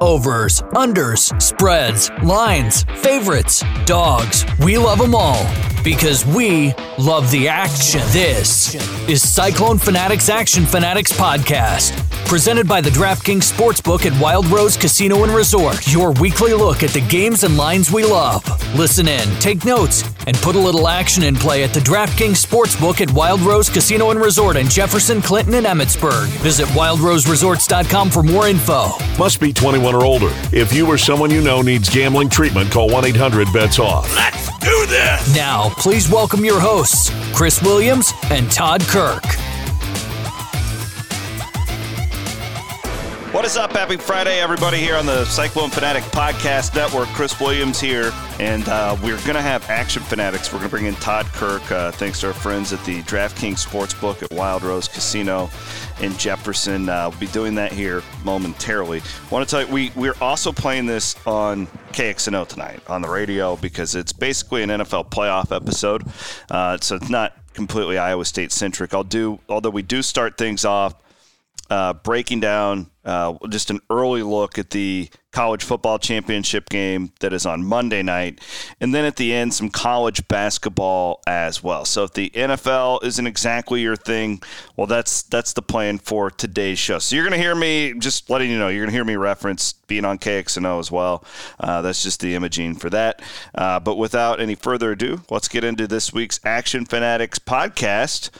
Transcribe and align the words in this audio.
Overs, 0.00 0.60
unders, 0.74 1.40
spreads, 1.40 2.10
lines, 2.24 2.82
favorites, 2.96 3.62
dogs. 3.86 4.44
We 4.64 4.76
love 4.76 4.98
them 4.98 5.14
all 5.14 5.46
because 5.84 6.26
we 6.26 6.74
love 6.98 7.30
the 7.30 7.46
action. 7.48 8.00
This 8.08 8.74
is 9.08 9.22
Cyclone 9.28 9.78
Fanatics 9.78 10.28
Action 10.28 10.66
Fanatics 10.66 11.12
Podcast, 11.12 12.03
presented 12.26 12.66
by 12.66 12.80
the 12.80 12.90
DraftKings 12.90 13.50
Sportsbook 13.50 14.06
at 14.06 14.20
Wild 14.20 14.46
Rose 14.46 14.76
Casino 14.76 15.24
and 15.24 15.32
Resort. 15.32 15.86
Your 15.86 16.12
weekly 16.12 16.52
look 16.54 16.82
at 16.82 16.90
the 16.90 17.00
games 17.08 17.44
and 17.44 17.56
lines 17.56 17.90
we 17.90 18.04
love. 18.04 18.44
Listen 18.76 19.08
in, 19.08 19.28
take 19.40 19.64
notes, 19.64 20.04
and 20.26 20.36
put 20.38 20.56
a 20.56 20.58
little 20.58 20.88
action 20.88 21.22
in 21.24 21.34
play 21.34 21.62
at 21.64 21.72
the 21.72 21.80
DraftKings 21.80 22.44
Sportsbook 22.44 23.00
at 23.00 23.10
Wild 23.12 23.40
Rose 23.40 23.68
Casino 23.68 24.10
and 24.10 24.20
Resort 24.20 24.56
in 24.56 24.68
Jefferson, 24.68 25.20
Clinton, 25.22 25.54
and 25.54 25.66
Emmetsburg. 25.66 26.26
Visit 26.42 26.66
wildroseresorts.com 26.68 28.10
for 28.10 28.22
more 28.22 28.48
info. 28.48 28.88
Must 29.18 29.40
be 29.40 29.52
21 29.52 29.94
or 29.94 30.04
older. 30.04 30.30
If 30.52 30.72
you 30.72 30.86
or 30.86 30.98
someone 30.98 31.30
you 31.30 31.42
know 31.42 31.62
needs 31.62 31.88
gambling 31.88 32.28
treatment, 32.28 32.70
call 32.70 32.90
1 32.90 33.04
800 33.04 33.52
BETS 33.52 33.78
OFF. 33.78 34.14
Let's 34.16 34.58
do 34.58 34.86
this! 34.86 35.34
Now, 35.34 35.70
please 35.76 36.10
welcome 36.10 36.44
your 36.44 36.60
hosts, 36.60 37.10
Chris 37.34 37.62
Williams 37.62 38.12
and 38.30 38.50
Todd 38.50 38.82
Kirk. 38.82 39.22
What 43.34 43.44
is 43.44 43.56
up? 43.56 43.72
Happy 43.72 43.96
Friday, 43.96 44.38
everybody, 44.38 44.76
here 44.78 44.94
on 44.94 45.06
the 45.06 45.24
Cyclone 45.24 45.68
Fanatic 45.68 46.04
Podcast 46.04 46.72
Network. 46.76 47.08
Chris 47.08 47.40
Williams 47.40 47.80
here, 47.80 48.12
and 48.38 48.68
uh, 48.68 48.96
we're 49.02 49.20
going 49.22 49.34
to 49.34 49.42
have 49.42 49.68
Action 49.68 50.04
Fanatics. 50.04 50.52
We're 50.52 50.60
going 50.60 50.70
to 50.70 50.76
bring 50.76 50.86
in 50.86 50.94
Todd 50.94 51.26
Kirk, 51.32 51.68
uh, 51.72 51.90
thanks 51.90 52.20
to 52.20 52.28
our 52.28 52.32
friends 52.32 52.72
at 52.72 52.82
the 52.84 53.02
DraftKings 53.02 53.66
Sportsbook 53.66 54.22
at 54.22 54.30
Wild 54.30 54.62
Rose 54.62 54.86
Casino 54.86 55.50
in 56.00 56.16
Jefferson. 56.16 56.88
Uh, 56.88 57.10
we'll 57.10 57.18
be 57.18 57.26
doing 57.26 57.56
that 57.56 57.72
here 57.72 58.04
momentarily. 58.22 59.02
Want 59.32 59.48
to 59.48 59.50
tell 59.50 59.66
you, 59.66 59.74
we, 59.74 59.90
we're 59.96 60.16
also 60.20 60.52
playing 60.52 60.86
this 60.86 61.16
on 61.26 61.66
KXNO 61.92 62.46
tonight 62.46 62.82
on 62.86 63.02
the 63.02 63.08
radio 63.08 63.56
because 63.56 63.96
it's 63.96 64.12
basically 64.12 64.62
an 64.62 64.70
NFL 64.70 65.10
playoff 65.10 65.50
episode. 65.50 66.04
Uh, 66.52 66.78
so 66.80 66.94
it's 66.94 67.10
not 67.10 67.36
completely 67.52 67.98
Iowa 67.98 68.26
State 68.26 68.52
centric. 68.52 68.94
I'll 68.94 69.02
do, 69.02 69.40
although 69.48 69.70
we 69.70 69.82
do 69.82 70.02
start 70.02 70.38
things 70.38 70.64
off 70.64 70.94
uh, 71.70 71.94
breaking 71.94 72.40
down 72.40 72.90
uh, 73.04 73.34
just 73.50 73.70
an 73.70 73.80
early 73.90 74.22
look 74.22 74.58
at 74.58 74.70
the 74.70 75.08
college 75.30 75.62
football 75.62 75.98
championship 75.98 76.70
game 76.70 77.12
that 77.20 77.32
is 77.32 77.44
on 77.44 77.62
Monday 77.64 78.02
night, 78.02 78.40
and 78.80 78.94
then 78.94 79.04
at 79.04 79.16
the 79.16 79.34
end 79.34 79.52
some 79.52 79.68
college 79.68 80.26
basketball 80.26 81.20
as 81.26 81.62
well. 81.62 81.84
So 81.84 82.04
if 82.04 82.14
the 82.14 82.30
NFL 82.30 83.04
isn't 83.04 83.26
exactly 83.26 83.82
your 83.82 83.96
thing, 83.96 84.42
well, 84.76 84.86
that's 84.86 85.22
that's 85.22 85.52
the 85.52 85.60
plan 85.60 85.98
for 85.98 86.30
today's 86.30 86.78
show. 86.78 86.98
So 86.98 87.14
you're 87.14 87.24
gonna 87.24 87.36
hear 87.36 87.54
me 87.54 87.94
just 87.98 88.30
letting 88.30 88.50
you 88.50 88.58
know 88.58 88.68
you're 88.68 88.84
gonna 88.84 88.96
hear 88.96 89.04
me 89.04 89.16
reference 89.16 89.74
being 89.86 90.06
on 90.06 90.18
KXNO 90.18 90.80
as 90.80 90.90
well. 90.90 91.24
Uh, 91.60 91.82
that's 91.82 92.02
just 92.02 92.20
the 92.20 92.34
imaging 92.34 92.76
for 92.76 92.88
that. 92.90 93.20
Uh, 93.54 93.80
but 93.80 93.96
without 93.96 94.40
any 94.40 94.54
further 94.54 94.92
ado, 94.92 95.22
let's 95.28 95.48
get 95.48 95.62
into 95.62 95.86
this 95.86 96.12
week's 96.12 96.40
Action 96.44 96.86
Fanatics 96.86 97.38
podcast. 97.38 98.30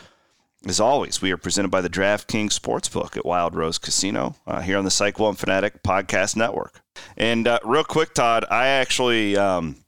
As 0.66 0.80
always, 0.80 1.20
we 1.20 1.30
are 1.30 1.36
presented 1.36 1.70
by 1.70 1.82
the 1.82 1.90
DraftKings 1.90 2.58
Sportsbook 2.58 3.18
at 3.18 3.26
Wild 3.26 3.54
Rose 3.54 3.76
Casino 3.76 4.36
uh, 4.46 4.62
here 4.62 4.78
on 4.78 4.84
the 4.84 4.90
Cyclone 4.90 5.34
Fanatic 5.34 5.82
Podcast 5.82 6.36
Network. 6.36 6.80
And 7.18 7.46
uh, 7.46 7.58
real 7.64 7.84
quick, 7.84 8.14
Todd, 8.14 8.46
I 8.50 8.68
actually 8.68 9.36
um, 9.36 9.84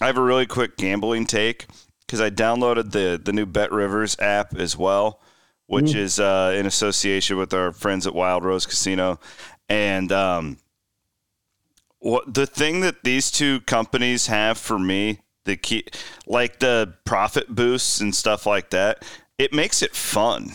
I 0.00 0.06
have 0.06 0.18
a 0.18 0.22
really 0.22 0.46
quick 0.46 0.76
gambling 0.76 1.26
take 1.26 1.66
because 2.00 2.20
I 2.20 2.28
downloaded 2.28 2.90
the 2.90 3.20
the 3.22 3.32
new 3.32 3.46
Bet 3.46 3.70
Rivers 3.70 4.18
app 4.18 4.56
as 4.56 4.76
well, 4.76 5.20
which 5.66 5.92
mm. 5.92 5.96
is 5.96 6.18
uh, 6.18 6.54
in 6.56 6.66
association 6.66 7.36
with 7.36 7.54
our 7.54 7.70
friends 7.70 8.04
at 8.04 8.16
Wild 8.16 8.44
Rose 8.44 8.66
Casino. 8.66 9.20
And 9.68 10.10
um, 10.10 10.58
what 12.00 12.34
the 12.34 12.46
thing 12.46 12.80
that 12.80 13.04
these 13.04 13.30
two 13.30 13.60
companies 13.60 14.26
have 14.26 14.58
for 14.58 14.78
me 14.78 15.20
the 15.44 15.56
key 15.56 15.84
like 16.26 16.60
the 16.60 16.94
profit 17.04 17.48
boosts 17.48 18.00
and 18.00 18.14
stuff 18.14 18.46
like 18.46 18.70
that 18.70 19.04
it 19.42 19.52
makes 19.52 19.82
it 19.82 19.94
fun. 19.94 20.52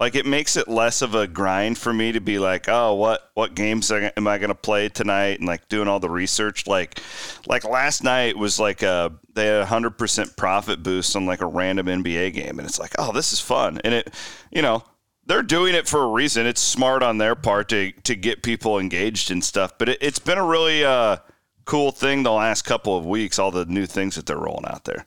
Like 0.00 0.16
it 0.16 0.26
makes 0.26 0.56
it 0.56 0.66
less 0.66 1.02
of 1.02 1.14
a 1.14 1.28
grind 1.28 1.78
for 1.78 1.92
me 1.92 2.12
to 2.12 2.20
be 2.20 2.40
like, 2.40 2.68
oh, 2.68 2.94
what 2.94 3.30
what 3.34 3.54
games 3.54 3.92
am 3.92 4.26
I 4.26 4.38
going 4.38 4.48
to 4.48 4.54
play 4.54 4.88
tonight, 4.88 5.38
and 5.38 5.46
like 5.46 5.68
doing 5.68 5.86
all 5.86 6.00
the 6.00 6.10
research. 6.10 6.66
Like, 6.66 7.00
like 7.46 7.64
last 7.64 8.02
night 8.02 8.36
was 8.36 8.58
like 8.58 8.82
a 8.82 9.12
they 9.34 9.46
had 9.46 9.60
a 9.60 9.66
hundred 9.66 9.96
percent 9.96 10.36
profit 10.36 10.82
boost 10.82 11.14
on 11.14 11.26
like 11.26 11.40
a 11.40 11.46
random 11.46 11.86
NBA 11.86 12.34
game, 12.34 12.58
and 12.58 12.68
it's 12.68 12.80
like, 12.80 12.92
oh, 12.98 13.12
this 13.12 13.32
is 13.32 13.38
fun, 13.38 13.80
and 13.84 13.94
it, 13.94 14.12
you 14.50 14.62
know, 14.62 14.82
they're 15.26 15.42
doing 15.42 15.76
it 15.76 15.86
for 15.86 16.02
a 16.02 16.08
reason. 16.08 16.44
It's 16.44 16.60
smart 16.60 17.04
on 17.04 17.18
their 17.18 17.36
part 17.36 17.68
to 17.68 17.92
to 17.92 18.16
get 18.16 18.42
people 18.42 18.80
engaged 18.80 19.30
and 19.30 19.44
stuff. 19.44 19.78
But 19.78 19.90
it, 19.90 20.02
has 20.02 20.18
been 20.18 20.38
a 20.38 20.44
really 20.44 20.84
uh, 20.84 21.18
cool 21.66 21.92
thing 21.92 22.24
the 22.24 22.32
last 22.32 22.62
couple 22.62 22.98
of 22.98 23.06
weeks. 23.06 23.38
All 23.38 23.52
the 23.52 23.64
new 23.64 23.86
things 23.86 24.16
that 24.16 24.26
they're 24.26 24.36
rolling 24.36 24.66
out 24.66 24.84
there. 24.84 25.06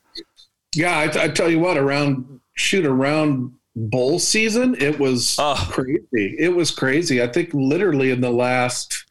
Yeah, 0.74 0.96
I, 0.96 1.24
I 1.24 1.28
tell 1.28 1.50
you 1.50 1.58
what, 1.58 1.76
around 1.78 2.40
shoot 2.54 2.84
around 2.84 3.54
bowl 3.74 4.18
season, 4.18 4.76
it 4.80 4.98
was 4.98 5.36
oh. 5.38 5.66
crazy. 5.70 6.36
It 6.38 6.54
was 6.54 6.70
crazy. 6.70 7.22
I 7.22 7.28
think 7.28 7.50
literally 7.54 8.10
in 8.10 8.20
the 8.20 8.30
last 8.30 9.04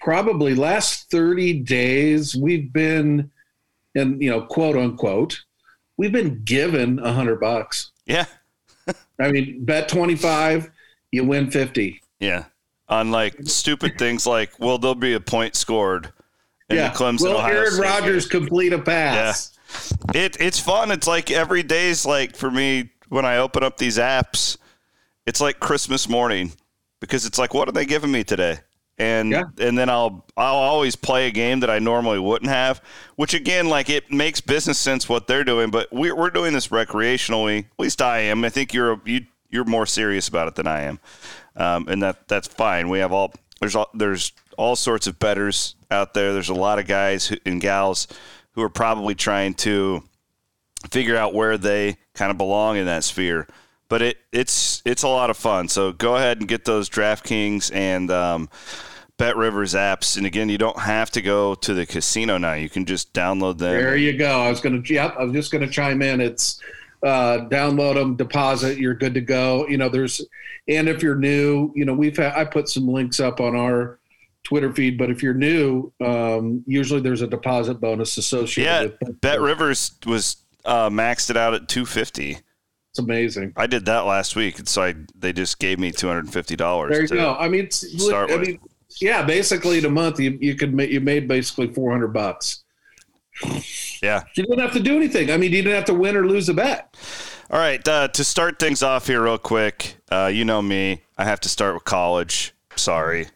probably 0.00 0.54
last 0.54 1.10
30 1.10 1.60
days, 1.60 2.34
we've 2.34 2.72
been 2.72 3.30
and 3.94 4.20
you 4.20 4.30
know, 4.30 4.42
quote 4.42 4.76
unquote, 4.76 5.44
we've 5.96 6.12
been 6.12 6.42
given 6.44 6.98
a 6.98 7.12
hundred 7.12 7.40
bucks. 7.40 7.92
Yeah. 8.06 8.26
I 9.20 9.30
mean, 9.30 9.64
bet 9.64 9.88
25, 9.88 10.70
you 11.12 11.24
win 11.24 11.50
50. 11.50 12.00
Yeah. 12.18 12.44
On 12.88 13.10
like 13.10 13.36
stupid 13.44 13.98
things 13.98 14.26
like, 14.26 14.58
well, 14.58 14.78
there'll 14.78 14.94
be 14.94 15.14
a 15.14 15.20
point 15.20 15.54
scored 15.54 16.12
in 16.68 16.76
yeah. 16.76 16.90
the 16.90 16.98
Clemson. 16.98 17.22
Will 17.22 17.38
Ohio 17.38 17.54
Aaron 17.54 17.80
Rodgers 17.80 18.26
complete 18.26 18.72
a 18.72 18.78
pass? 18.78 19.53
It 20.14 20.36
it's 20.40 20.58
fun. 20.58 20.90
It's 20.90 21.06
like 21.06 21.30
every 21.30 21.62
day's 21.62 22.04
like 22.04 22.36
for 22.36 22.50
me 22.50 22.90
when 23.08 23.24
I 23.24 23.38
open 23.38 23.62
up 23.62 23.78
these 23.78 23.98
apps, 23.98 24.56
it's 25.26 25.40
like 25.40 25.60
Christmas 25.60 26.08
morning 26.08 26.52
because 27.00 27.26
it's 27.26 27.38
like 27.38 27.54
what 27.54 27.68
are 27.68 27.72
they 27.72 27.86
giving 27.86 28.12
me 28.12 28.24
today? 28.24 28.58
And 28.96 29.32
yeah. 29.32 29.44
and 29.58 29.76
then 29.76 29.88
I'll 29.88 30.24
I'll 30.36 30.54
always 30.54 30.94
play 30.94 31.26
a 31.26 31.30
game 31.30 31.60
that 31.60 31.70
I 31.70 31.80
normally 31.80 32.20
wouldn't 32.20 32.50
have, 32.50 32.80
which 33.16 33.34
again 33.34 33.68
like 33.68 33.90
it 33.90 34.12
makes 34.12 34.40
business 34.40 34.78
sense 34.78 35.08
what 35.08 35.26
they're 35.26 35.44
doing, 35.44 35.70
but 35.70 35.92
we're 35.92 36.14
we're 36.14 36.30
doing 36.30 36.52
this 36.52 36.68
recreationally. 36.68 37.60
At 37.60 37.78
least 37.78 38.00
I 38.00 38.20
am. 38.20 38.44
I 38.44 38.50
think 38.50 38.72
you're 38.72 39.00
you 39.04 39.26
you're 39.50 39.64
more 39.64 39.86
serious 39.86 40.28
about 40.28 40.48
it 40.48 40.54
than 40.54 40.68
I 40.68 40.82
am, 40.82 41.00
um, 41.56 41.88
and 41.88 42.02
that 42.02 42.28
that's 42.28 42.46
fine. 42.46 42.88
We 42.88 43.00
have 43.00 43.12
all 43.12 43.32
there's 43.60 43.74
all 43.74 43.90
there's 43.94 44.32
all 44.56 44.76
sorts 44.76 45.06
of 45.06 45.18
betters 45.18 45.74
out 45.90 46.14
there. 46.14 46.32
There's 46.32 46.48
a 46.48 46.54
lot 46.54 46.78
of 46.78 46.86
guys 46.86 47.32
and 47.44 47.60
gals 47.60 48.06
who 48.54 48.62
are 48.62 48.68
probably 48.68 49.14
trying 49.14 49.54
to 49.54 50.02
figure 50.90 51.16
out 51.16 51.34
where 51.34 51.58
they 51.58 51.96
kind 52.14 52.30
of 52.30 52.38
belong 52.38 52.76
in 52.76 52.86
that 52.86 53.04
sphere. 53.04 53.46
But 53.88 54.02
it 54.02 54.18
it's 54.32 54.82
it's 54.84 55.02
a 55.02 55.08
lot 55.08 55.30
of 55.30 55.36
fun. 55.36 55.68
So 55.68 55.92
go 55.92 56.16
ahead 56.16 56.38
and 56.38 56.48
get 56.48 56.64
those 56.64 56.88
DraftKings 56.88 57.74
and 57.74 58.10
um, 58.10 58.48
Bet 59.18 59.36
Rivers 59.36 59.74
apps. 59.74 60.16
And 60.16 60.26
again, 60.26 60.48
you 60.48 60.58
don't 60.58 60.78
have 60.78 61.10
to 61.12 61.22
go 61.22 61.54
to 61.56 61.74
the 61.74 61.86
casino 61.86 62.38
now. 62.38 62.54
You 62.54 62.68
can 62.68 62.86
just 62.86 63.12
download 63.12 63.58
them. 63.58 63.72
There 63.72 63.96
you 63.96 64.16
go. 64.16 64.40
I 64.40 64.48
was 64.50 64.60
gonna 64.60 64.82
yep. 64.86 65.14
I 65.18 65.24
was 65.24 65.32
just 65.32 65.52
gonna 65.52 65.68
chime 65.68 66.00
in. 66.02 66.20
It's 66.20 66.60
uh, 67.02 67.46
download 67.50 67.94
them, 67.94 68.16
deposit. 68.16 68.78
You're 68.78 68.94
good 68.94 69.14
to 69.14 69.20
go. 69.20 69.68
You 69.68 69.76
know, 69.76 69.90
there's 69.90 70.22
and 70.66 70.88
if 70.88 71.02
you're 71.02 71.16
new, 71.16 71.70
you 71.74 71.84
know, 71.84 71.92
we've 71.92 72.16
had, 72.16 72.32
I 72.32 72.44
put 72.44 72.68
some 72.68 72.88
links 72.88 73.20
up 73.20 73.40
on 73.40 73.54
our 73.54 73.98
Twitter 74.44 74.72
feed. 74.72 74.96
But 74.96 75.10
if 75.10 75.22
you're 75.22 75.34
new, 75.34 75.92
um, 76.04 76.62
usually 76.66 77.00
there's 77.00 77.22
a 77.22 77.26
deposit 77.26 77.80
bonus 77.80 78.16
associated. 78.16 78.96
Yeah, 79.02 79.08
Bet 79.20 79.40
Rivers 79.40 79.92
was 80.06 80.36
uh, 80.64 80.90
maxed 80.90 81.30
it 81.30 81.36
out 81.36 81.54
at 81.54 81.68
250. 81.68 82.38
It's 82.90 82.98
amazing. 83.00 83.52
I 83.56 83.66
did 83.66 83.86
that 83.86 84.00
last 84.00 84.36
week, 84.36 84.60
and 84.60 84.68
so 84.68 84.84
I 84.84 84.94
they 85.16 85.32
just 85.32 85.58
gave 85.58 85.80
me 85.80 85.90
two 85.90 86.06
hundred 86.06 86.26
and 86.26 86.32
fifty 86.32 86.54
dollars. 86.54 86.92
There 86.92 87.02
you 87.02 87.08
go. 87.08 87.34
I 87.34 87.48
mean, 87.48 87.68
start 87.68 88.30
I 88.30 88.36
with. 88.36 88.46
mean, 88.46 88.60
yeah, 89.00 89.24
basically 89.24 89.78
in 89.78 89.84
a 89.84 89.90
month 89.90 90.20
you 90.20 90.38
you 90.40 90.54
could 90.54 90.72
make 90.72 90.90
you 90.90 91.00
made 91.00 91.26
basically 91.26 91.66
four 91.72 91.90
hundred 91.90 92.12
bucks. 92.12 92.62
Yeah, 94.00 94.22
you 94.36 94.44
didn't 94.44 94.60
have 94.60 94.72
to 94.74 94.80
do 94.80 94.94
anything. 94.94 95.32
I 95.32 95.36
mean, 95.36 95.50
you 95.50 95.62
didn't 95.62 95.74
have 95.74 95.86
to 95.86 95.94
win 95.94 96.16
or 96.16 96.24
lose 96.24 96.48
a 96.48 96.54
bet. 96.54 96.96
All 97.50 97.58
right, 97.58 97.86
uh, 97.88 98.06
to 98.06 98.22
start 98.22 98.60
things 98.60 98.80
off 98.80 99.08
here 99.08 99.24
real 99.24 99.38
quick, 99.38 99.96
uh, 100.12 100.30
you 100.32 100.44
know 100.44 100.62
me. 100.62 101.02
I 101.18 101.24
have 101.24 101.40
to 101.40 101.48
start 101.48 101.74
with 101.74 101.82
college. 101.82 102.54
Sorry, 102.76 103.26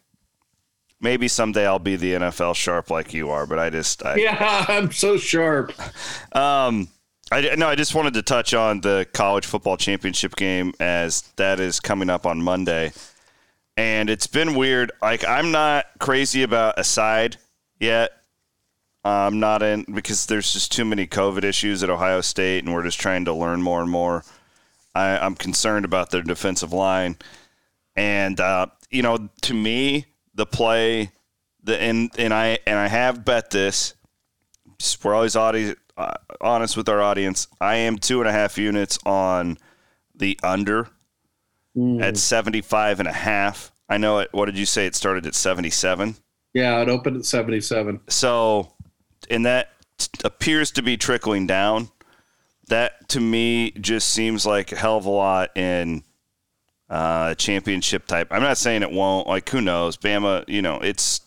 maybe 1.01 1.29
someday 1.29 1.67
I'll 1.67 1.79
be 1.79 1.97
the 1.97 2.15
NFL 2.15 2.55
sharp 2.55 2.91
like 2.91 3.15
you 3.15 3.31
are, 3.31 3.47
but 3.47 3.59
I 3.59 3.71
just 3.71 4.05
I, 4.05 4.17
yeah, 4.17 4.65
I'm 4.69 4.93
so 4.93 5.17
sharp. 5.17 5.73
Um, 6.35 6.89
I 7.31 7.55
no, 7.57 7.69
I 7.69 7.75
just 7.75 7.95
wanted 7.95 8.15
to 8.15 8.23
touch 8.23 8.55
on 8.55 8.81
the 8.81 9.07
college 9.13 9.47
football 9.47 9.77
championship 9.77 10.37
game 10.37 10.73
as 10.81 11.23
that 11.37 11.61
is 11.61 11.81
coming 11.81 12.11
up 12.11 12.27
on 12.27 12.43
Monday, 12.43 12.93
and 13.77 14.09
it's 14.09 14.27
been 14.27 14.55
weird. 14.55 14.93
Like 15.03 15.27
I'm 15.27 15.51
not 15.51 15.87
crazy 15.99 16.43
about 16.43 16.79
a 16.79 16.85
side 16.85 17.37
yet. 17.79 18.13
I'm 19.05 19.41
not 19.41 19.63
in 19.63 19.85
because 19.93 20.27
there's 20.27 20.53
just 20.53 20.73
too 20.73 20.85
many 20.85 21.07
COVID 21.07 21.45
issues 21.45 21.83
at 21.83 21.91
Ohio 21.91 22.21
State, 22.21 22.65
and 22.65 22.75
we're 22.75 22.83
just 22.83 23.01
trying 23.01 23.25
to 23.27 23.33
learn 23.33 23.63
more 23.63 23.81
and 23.81 23.91
more. 23.91 24.25
I, 24.95 25.19
I'm 25.19 25.35
concerned 25.35 25.85
about 25.85 26.11
their 26.11 26.23
defensive 26.23 26.73
line, 26.73 27.17
and 27.95 28.41
uh, 28.41 28.67
you 28.91 29.03
know, 29.03 29.29
to 29.43 29.55
me, 29.55 30.07
the 30.39 30.47
play, 30.47 31.11
the 31.65 31.81
and 31.83 32.11
and 32.17 32.33
I 32.33 32.61
and 32.67 32.79
I 32.79 32.87
have 32.87 33.25
bet 33.25 33.51
this. 33.51 33.95
We're 35.03 35.15
always 35.15 35.35
audi- 35.35 35.75
uh, 35.97 36.15
honest 36.41 36.77
with 36.77 36.89
our 36.89 37.03
audience. 37.03 37.49
I 37.61 37.75
am 37.77 37.99
two 37.99 38.21
and 38.21 38.29
a 38.29 38.33
half 38.33 38.57
units 38.57 38.99
on 39.05 39.59
the 40.15 40.39
under 40.45 40.89
mm. 41.77 42.01
at 42.01 42.17
75 42.17 43.01
and 43.01 43.09
a 43.09 43.13
half. 43.13 43.73
I 43.89 43.99
know 43.99 44.21
it. 44.21 44.29
What 44.31 44.47
did 44.47 44.57
you 44.57 44.67
say? 44.67 44.87
It 44.87 44.95
started 44.95 45.27
at 45.27 45.35
77. 45.35 46.15
Yeah, 46.55 46.81
it 46.81 46.89
opened 46.89 47.17
at 47.17 47.25
77. 47.25 48.01
So, 48.09 48.73
and 49.29 49.45
that 49.45 49.73
appears 50.23 50.71
to 50.73 50.83
be 50.83 50.97
trickling 50.97 51.49
down. 51.49 51.91
That 52.69 53.09
to 53.09 53.21
me 53.21 53.73
just 53.73 54.11
seems 54.11 54.47
like 54.47 54.71
a 54.71 54.77
hell 54.77 54.99
of 54.99 55.07
a 55.07 55.11
lot 55.11 55.57
in 55.57 56.05
uh, 56.91 57.35
championship 57.35 58.07
type. 58.07 58.29
I'm 58.31 58.43
not 58.43 58.59
saying 58.59 58.83
it 58.83 58.91
won't. 58.91 59.27
Like 59.27 59.49
who 59.49 59.61
knows? 59.61 59.97
Bama, 59.97 60.45
you 60.49 60.63
know, 60.63 60.81
it's 60.81 61.21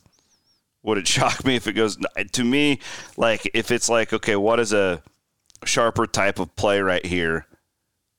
would 0.84 0.98
it 0.98 1.08
shock 1.08 1.46
me 1.46 1.56
if 1.56 1.68
it 1.68 1.74
goes 1.74 1.98
to 2.32 2.44
me 2.44 2.80
like 3.18 3.50
if 3.54 3.72
it's 3.72 3.90
like 3.90 4.14
okay, 4.14 4.36
what 4.36 4.60
is 4.60 4.74
a 4.74 5.02
sharper 5.66 6.08
type 6.08 6.40
of 6.40 6.56
play 6.56 6.82
right 6.82 7.06
here 7.06 7.46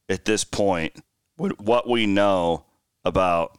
at 0.09 0.25
this 0.25 0.45
point? 0.45 0.95
What 1.37 1.89
we 1.89 2.07
know 2.07 2.67
about 3.05 3.59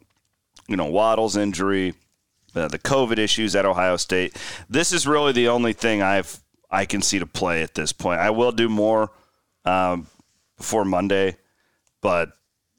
you 0.67 0.77
know 0.77 0.85
Waddle's 0.85 1.35
injury, 1.35 1.95
uh, 2.55 2.69
the 2.69 2.79
COVID 2.79 3.17
issues 3.17 3.55
at 3.55 3.65
Ohio 3.65 3.97
State. 3.97 4.37
This 4.69 4.93
is 4.93 5.05
really 5.05 5.33
the 5.33 5.49
only 5.49 5.73
thing 5.73 6.01
I've 6.01 6.39
I 6.71 6.85
can 6.85 7.01
see 7.01 7.19
to 7.19 7.27
play 7.27 7.61
at 7.61 7.75
this 7.75 7.91
point. 7.91 8.19
I 8.19 8.29
will 8.29 8.51
do 8.51 8.69
more 8.69 9.11
um, 9.65 10.07
before 10.57 10.85
Monday, 10.85 11.37
but 12.01 12.31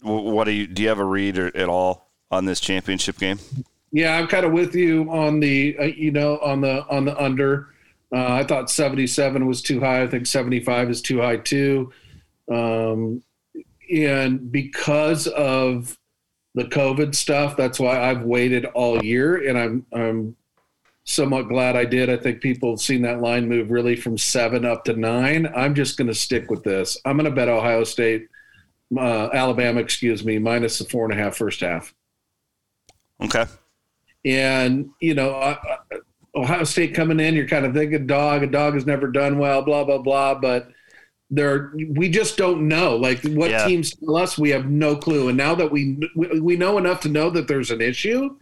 what 0.04 0.44
do 0.44 0.52
you 0.52 0.66
do? 0.66 0.82
You 0.82 0.88
have 0.88 0.98
a 0.98 1.04
read 1.04 1.38
or, 1.38 1.56
at 1.56 1.68
all 1.68 2.10
on 2.30 2.44
this 2.44 2.60
championship 2.60 3.18
game? 3.18 3.38
Yeah, 3.92 4.16
I'm 4.16 4.26
kind 4.26 4.44
of 4.44 4.52
with 4.52 4.74
you 4.74 5.10
on 5.10 5.40
the 5.40 5.76
uh, 5.78 5.84
you 5.84 6.10
know 6.10 6.38
on 6.38 6.60
the 6.60 6.86
on 6.88 7.04
the 7.04 7.16
under. 7.20 7.68
Uh, 8.12 8.34
I 8.34 8.44
thought 8.44 8.70
77 8.70 9.46
was 9.46 9.62
too 9.62 9.80
high. 9.80 10.02
I 10.02 10.06
think 10.06 10.26
75 10.26 10.90
is 10.90 11.02
too 11.02 11.20
high 11.20 11.38
too. 11.38 11.92
Um, 12.50 13.22
and 13.92 14.52
because 14.52 15.26
of 15.28 15.98
the 16.54 16.64
COVID 16.64 17.14
stuff, 17.14 17.56
that's 17.56 17.80
why 17.80 18.00
I've 18.00 18.22
waited 18.22 18.66
all 18.66 19.02
year, 19.04 19.48
and 19.48 19.58
I'm 19.58 19.86
I'm 19.92 20.36
somewhat 21.04 21.48
glad 21.48 21.76
I 21.76 21.84
did. 21.84 22.08
I 22.08 22.16
think 22.16 22.40
people 22.40 22.70
have 22.70 22.80
seen 22.80 23.02
that 23.02 23.20
line 23.20 23.48
move 23.48 23.70
really 23.70 23.96
from 23.96 24.16
seven 24.16 24.64
up 24.64 24.84
to 24.84 24.94
nine. 24.94 25.46
I'm 25.54 25.74
just 25.74 25.98
going 25.98 26.08
to 26.08 26.14
stick 26.14 26.50
with 26.50 26.64
this. 26.64 26.98
I'm 27.04 27.16
going 27.16 27.28
to 27.28 27.34
bet 27.34 27.48
Ohio 27.48 27.84
State, 27.84 28.28
uh, 28.96 29.30
Alabama, 29.32 29.80
excuse 29.80 30.24
me, 30.24 30.38
minus 30.38 30.78
the 30.78 30.84
four 30.84 31.04
and 31.04 31.18
a 31.18 31.22
half 31.22 31.36
first 31.36 31.60
half. 31.60 31.94
Okay. 33.22 33.46
And, 34.24 34.90
you 35.00 35.14
know, 35.14 35.30
uh, 35.30 35.56
Ohio 36.34 36.64
State 36.64 36.94
coming 36.94 37.20
in, 37.20 37.34
you're 37.34 37.46
kind 37.46 37.66
of 37.66 37.74
thinking 37.74 38.06
dog, 38.06 38.42
a 38.42 38.46
dog 38.46 38.74
has 38.74 38.86
never 38.86 39.06
done 39.08 39.38
well, 39.38 39.62
blah, 39.62 39.84
blah, 39.84 39.98
blah. 39.98 40.34
But 40.34 40.68
there, 41.30 41.72
we 41.90 42.08
just 42.08 42.36
don't 42.36 42.66
know. 42.66 42.96
Like 42.96 43.22
what 43.22 43.50
yeah. 43.50 43.66
teams 43.66 43.94
tell 43.94 44.16
us, 44.16 44.38
we 44.38 44.50
have 44.50 44.66
no 44.66 44.96
clue. 44.96 45.28
And 45.28 45.36
now 45.36 45.54
that 45.54 45.70
we, 45.70 45.98
we 46.16 46.56
know 46.56 46.78
enough 46.78 47.00
to 47.00 47.08
know 47.08 47.30
that 47.30 47.48
there's 47.48 47.70
an 47.70 47.80
issue, 47.80 48.36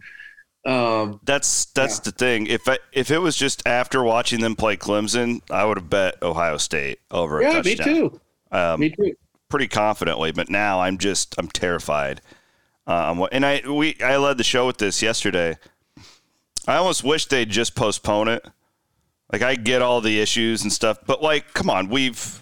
um, 0.65 1.19
that's 1.25 1.65
that's 1.65 1.97
yeah. 1.97 2.03
the 2.05 2.11
thing. 2.11 2.47
If 2.47 2.69
I, 2.69 2.77
if 2.93 3.11
it 3.11 3.17
was 3.17 3.35
just 3.35 3.67
after 3.67 4.01
watching 4.01 4.39
them 4.39 4.55
play 4.55 4.77
Clemson, 4.77 5.41
I 5.51 5.65
would 5.65 5.77
have 5.77 5.89
bet 5.89 6.23
Ohio 6.23 6.55
State 6.55 6.99
over. 7.11 7.41
Yeah, 7.41 7.61
me 7.61 7.75
too. 7.75 8.21
Um, 8.49 8.79
me 8.79 8.89
too. 8.89 9.13
Pretty 9.53 9.67
confidently, 9.67 10.31
but 10.31 10.49
now 10.49 10.81
I'm 10.81 10.97
just 10.97 11.35
I'm 11.37 11.47
terrified. 11.47 12.21
Um, 12.87 13.27
and 13.31 13.45
I 13.45 13.61
we 13.69 13.95
I 14.03 14.17
led 14.17 14.39
the 14.39 14.43
show 14.43 14.65
with 14.65 14.79
this 14.79 15.03
yesterday. 15.03 15.59
I 16.67 16.77
almost 16.77 17.03
wish 17.03 17.27
they'd 17.27 17.51
just 17.51 17.75
postpone 17.75 18.29
it. 18.29 18.43
Like 19.31 19.43
I 19.43 19.53
get 19.53 19.83
all 19.83 20.01
the 20.01 20.19
issues 20.19 20.63
and 20.63 20.73
stuff, 20.73 20.97
but 21.05 21.21
like, 21.21 21.53
come 21.53 21.69
on, 21.69 21.89
we've 21.89 22.41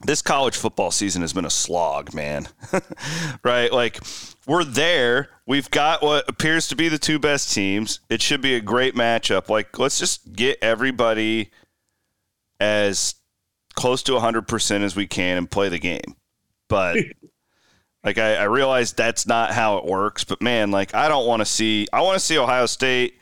this 0.00 0.22
college 0.22 0.56
football 0.56 0.92
season 0.92 1.22
has 1.22 1.32
been 1.32 1.44
a 1.44 1.50
slog, 1.50 2.14
man. 2.14 2.46
right? 3.42 3.72
Like 3.72 3.98
we're 4.46 4.62
there. 4.62 5.30
We've 5.44 5.68
got 5.72 6.04
what 6.04 6.28
appears 6.28 6.68
to 6.68 6.76
be 6.76 6.88
the 6.88 7.00
two 7.00 7.18
best 7.18 7.52
teams. 7.52 7.98
It 8.08 8.22
should 8.22 8.42
be 8.42 8.54
a 8.54 8.60
great 8.60 8.94
matchup. 8.94 9.48
Like 9.48 9.76
let's 9.76 9.98
just 9.98 10.34
get 10.34 10.60
everybody 10.62 11.50
as 12.60 13.16
close 13.76 14.02
to 14.04 14.12
100% 14.12 14.80
as 14.80 14.96
we 14.96 15.06
can 15.06 15.38
and 15.38 15.50
play 15.50 15.68
the 15.68 15.78
game. 15.78 16.16
But 16.68 16.98
like 18.04 18.18
I, 18.18 18.36
I 18.36 18.44
realize 18.44 18.92
that's 18.92 19.26
not 19.26 19.52
how 19.52 19.78
it 19.78 19.84
works, 19.84 20.24
but 20.24 20.42
man, 20.42 20.72
like 20.72 20.94
I 20.94 21.08
don't 21.08 21.26
want 21.26 21.40
to 21.40 21.46
see 21.46 21.86
I 21.92 22.00
want 22.00 22.18
to 22.18 22.24
see 22.24 22.38
Ohio 22.38 22.66
State 22.66 23.20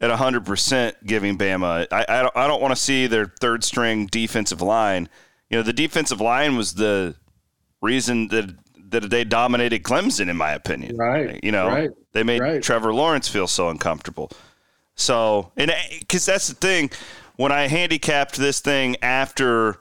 at 0.00 0.10
100% 0.10 0.94
giving 1.04 1.36
Bama. 1.36 1.86
I 1.92 2.06
I 2.08 2.22
don't, 2.22 2.36
I 2.36 2.46
don't 2.46 2.62
want 2.62 2.72
to 2.72 2.80
see 2.80 3.06
their 3.06 3.26
third 3.26 3.62
string 3.64 4.06
defensive 4.06 4.62
line 4.62 5.10
you 5.50 5.58
know, 5.58 5.62
the 5.62 5.72
defensive 5.72 6.20
line 6.20 6.56
was 6.56 6.74
the 6.74 7.16
reason 7.82 8.28
that 8.28 8.54
that 8.90 9.10
they 9.10 9.22
dominated 9.24 9.82
Clemson, 9.82 10.28
in 10.28 10.36
my 10.36 10.52
opinion. 10.52 10.96
Right. 10.96 11.38
You 11.44 11.52
know, 11.52 11.68
right. 11.68 11.90
they 12.12 12.22
made 12.22 12.40
right. 12.40 12.62
Trevor 12.62 12.92
Lawrence 12.92 13.28
feel 13.28 13.46
so 13.46 13.68
uncomfortable. 13.68 14.30
So, 14.96 15.52
and 15.56 15.70
eh, 15.70 15.98
because 16.00 16.26
that's 16.26 16.48
the 16.48 16.54
thing, 16.54 16.90
when 17.40 17.52
I 17.52 17.68
handicapped 17.68 18.36
this 18.36 18.60
thing 18.60 18.96
after 19.00 19.78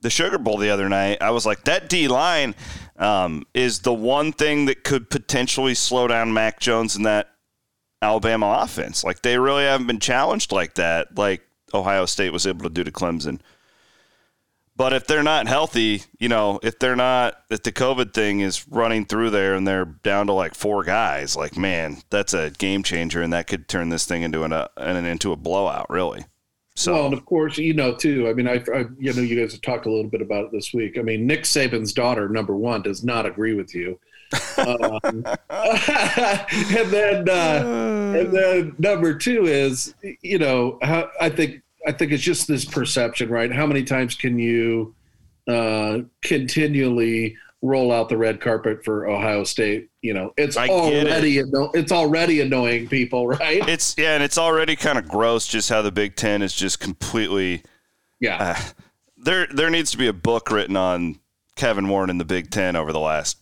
the 0.00 0.08
Sugar 0.08 0.38
Bowl 0.38 0.56
the 0.56 0.70
other 0.70 0.88
night, 0.88 1.18
I 1.20 1.30
was 1.30 1.44
like, 1.44 1.64
that 1.64 1.90
D 1.90 2.08
line 2.08 2.54
um, 2.96 3.44
is 3.52 3.80
the 3.80 3.92
one 3.92 4.32
thing 4.32 4.64
that 4.64 4.82
could 4.82 5.10
potentially 5.10 5.74
slow 5.74 6.08
down 6.08 6.32
Mac 6.32 6.58
Jones 6.58 6.96
and 6.96 7.04
that 7.04 7.28
Alabama 8.00 8.60
offense. 8.62 9.04
Like, 9.04 9.20
they 9.20 9.38
really 9.38 9.64
haven't 9.64 9.88
been 9.88 10.00
challenged 10.00 10.52
like 10.52 10.76
that, 10.76 11.18
like 11.18 11.42
Ohio 11.74 12.06
State 12.06 12.32
was 12.32 12.46
able 12.46 12.62
to 12.62 12.70
do 12.70 12.82
to 12.82 12.90
Clemson. 12.90 13.40
But 14.74 14.94
if 14.94 15.06
they're 15.06 15.22
not 15.22 15.48
healthy, 15.48 16.04
you 16.18 16.30
know, 16.30 16.60
if 16.62 16.78
they're 16.78 16.96
not, 16.96 17.42
if 17.50 17.62
the 17.62 17.72
COVID 17.72 18.14
thing 18.14 18.40
is 18.40 18.66
running 18.68 19.04
through 19.04 19.30
there 19.30 19.54
and 19.54 19.68
they're 19.68 19.84
down 19.84 20.28
to 20.28 20.32
like 20.32 20.54
four 20.54 20.82
guys, 20.82 21.36
like 21.36 21.58
man, 21.58 21.98
that's 22.08 22.32
a 22.32 22.52
game 22.52 22.82
changer, 22.82 23.20
and 23.20 23.34
that 23.34 23.48
could 23.48 23.68
turn 23.68 23.90
this 23.90 24.06
thing 24.06 24.22
into 24.22 24.44
an, 24.44 24.54
uh, 24.54 24.68
an 24.78 25.04
into 25.04 25.32
a 25.32 25.36
blowout, 25.36 25.90
really. 25.90 26.24
So, 26.76 26.92
well, 26.92 27.04
and 27.06 27.14
of 27.14 27.24
course, 27.24 27.56
you 27.56 27.72
know, 27.72 27.94
too. 27.94 28.28
I 28.28 28.34
mean, 28.34 28.46
I, 28.46 28.62
I, 28.72 28.84
you 28.98 29.12
know, 29.12 29.22
you 29.22 29.40
guys 29.40 29.52
have 29.52 29.62
talked 29.62 29.86
a 29.86 29.90
little 29.90 30.10
bit 30.10 30.20
about 30.20 30.44
it 30.44 30.52
this 30.52 30.74
week. 30.74 30.98
I 30.98 31.02
mean, 31.02 31.26
Nick 31.26 31.44
Saban's 31.44 31.94
daughter, 31.94 32.28
number 32.28 32.54
one, 32.54 32.82
does 32.82 33.02
not 33.02 33.24
agree 33.24 33.54
with 33.54 33.74
you. 33.74 33.98
um, 34.58 35.24
and 35.50 36.90
then, 36.90 37.28
uh, 37.28 38.12
and 38.14 38.32
then 38.32 38.74
number 38.78 39.14
two 39.14 39.46
is, 39.46 39.94
you 40.20 40.38
know, 40.38 40.78
how, 40.82 41.08
I 41.18 41.30
think 41.30 41.62
I 41.86 41.92
think 41.92 42.12
it's 42.12 42.22
just 42.22 42.48
this 42.48 42.64
perception, 42.64 43.30
right? 43.30 43.52
How 43.52 43.66
many 43.66 43.84
times 43.84 44.14
can 44.14 44.38
you 44.38 44.94
uh, 45.48 46.00
continually 46.22 47.36
roll 47.66 47.92
out 47.92 48.08
the 48.08 48.16
red 48.16 48.40
carpet 48.40 48.84
for 48.84 49.08
Ohio 49.08 49.44
State? 49.44 49.88
You 50.02 50.14
know, 50.14 50.32
it's 50.36 50.56
I 50.56 50.68
already 50.68 51.38
it. 51.38 51.46
anno- 51.46 51.70
it's 51.74 51.92
already 51.92 52.40
annoying 52.40 52.88
people, 52.88 53.26
right? 53.28 53.66
It's 53.68 53.94
yeah, 53.98 54.14
and 54.14 54.22
it's 54.22 54.38
already 54.38 54.76
kind 54.76 54.98
of 54.98 55.08
gross 55.08 55.46
just 55.46 55.68
how 55.68 55.82
the 55.82 55.92
Big 55.92 56.16
Ten 56.16 56.42
is 56.42 56.54
just 56.54 56.80
completely 56.80 57.62
yeah. 58.20 58.56
Uh, 58.56 58.62
there 59.16 59.46
there 59.48 59.70
needs 59.70 59.90
to 59.90 59.98
be 59.98 60.06
a 60.06 60.12
book 60.12 60.50
written 60.50 60.76
on 60.76 61.18
Kevin 61.56 61.88
Warren 61.88 62.10
in 62.10 62.18
the 62.18 62.24
Big 62.24 62.50
Ten 62.50 62.76
over 62.76 62.92
the 62.92 63.00
last 63.00 63.38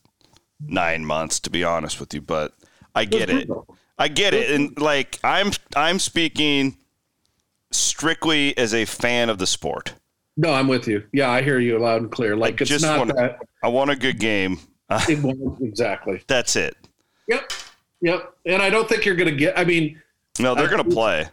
nine 0.61 1.05
months, 1.05 1.41
to 1.41 1.51
be 1.51 1.65
honest 1.65 2.01
with 2.01 2.15
you. 2.15 2.21
But 2.21 2.55
I 2.95 3.05
get 3.05 3.31
it. 3.31 3.49
I 3.99 4.09
get 4.09 4.35
it, 4.35 4.51
and 4.51 4.79
like 4.81 5.19
I'm 5.23 5.53
I'm 5.77 5.99
speaking 5.99 6.77
strictly 7.71 8.57
as 8.57 8.75
a 8.75 8.85
fan 8.85 9.29
of 9.29 9.39
the 9.39 9.47
sport. 9.47 9.95
No, 10.37 10.53
I'm 10.53 10.67
with 10.69 10.89
you. 10.89 11.05
Yeah, 11.13 11.31
I 11.31 11.43
hear 11.43 11.61
you 11.61 11.79
loud 11.79 12.03
and 12.03 12.11
clear. 12.11 12.37
Like 12.37 12.61
I 12.61 12.65
it's 12.65 12.83
not 12.83 12.99
want, 12.99 13.17
that. 13.17 13.39
I 13.63 13.69
want 13.69 13.91
a 13.91 13.97
good 13.97 14.19
game. 14.19 14.59
exactly. 15.09 16.23
That's 16.27 16.57
it. 16.57 16.77
Yep. 17.29 17.53
Yep. 18.01 18.35
And 18.47 18.61
I 18.61 18.71
don't 18.71 18.89
think 18.89 19.05
you're 19.05 19.15
going 19.15 19.31
to 19.31 19.37
get. 19.37 19.59
I 19.59 19.65
mean, 19.65 20.01
no, 20.39 20.55
they're 20.55 20.69
going 20.69 20.85
to 20.85 20.91
play. 20.91 21.27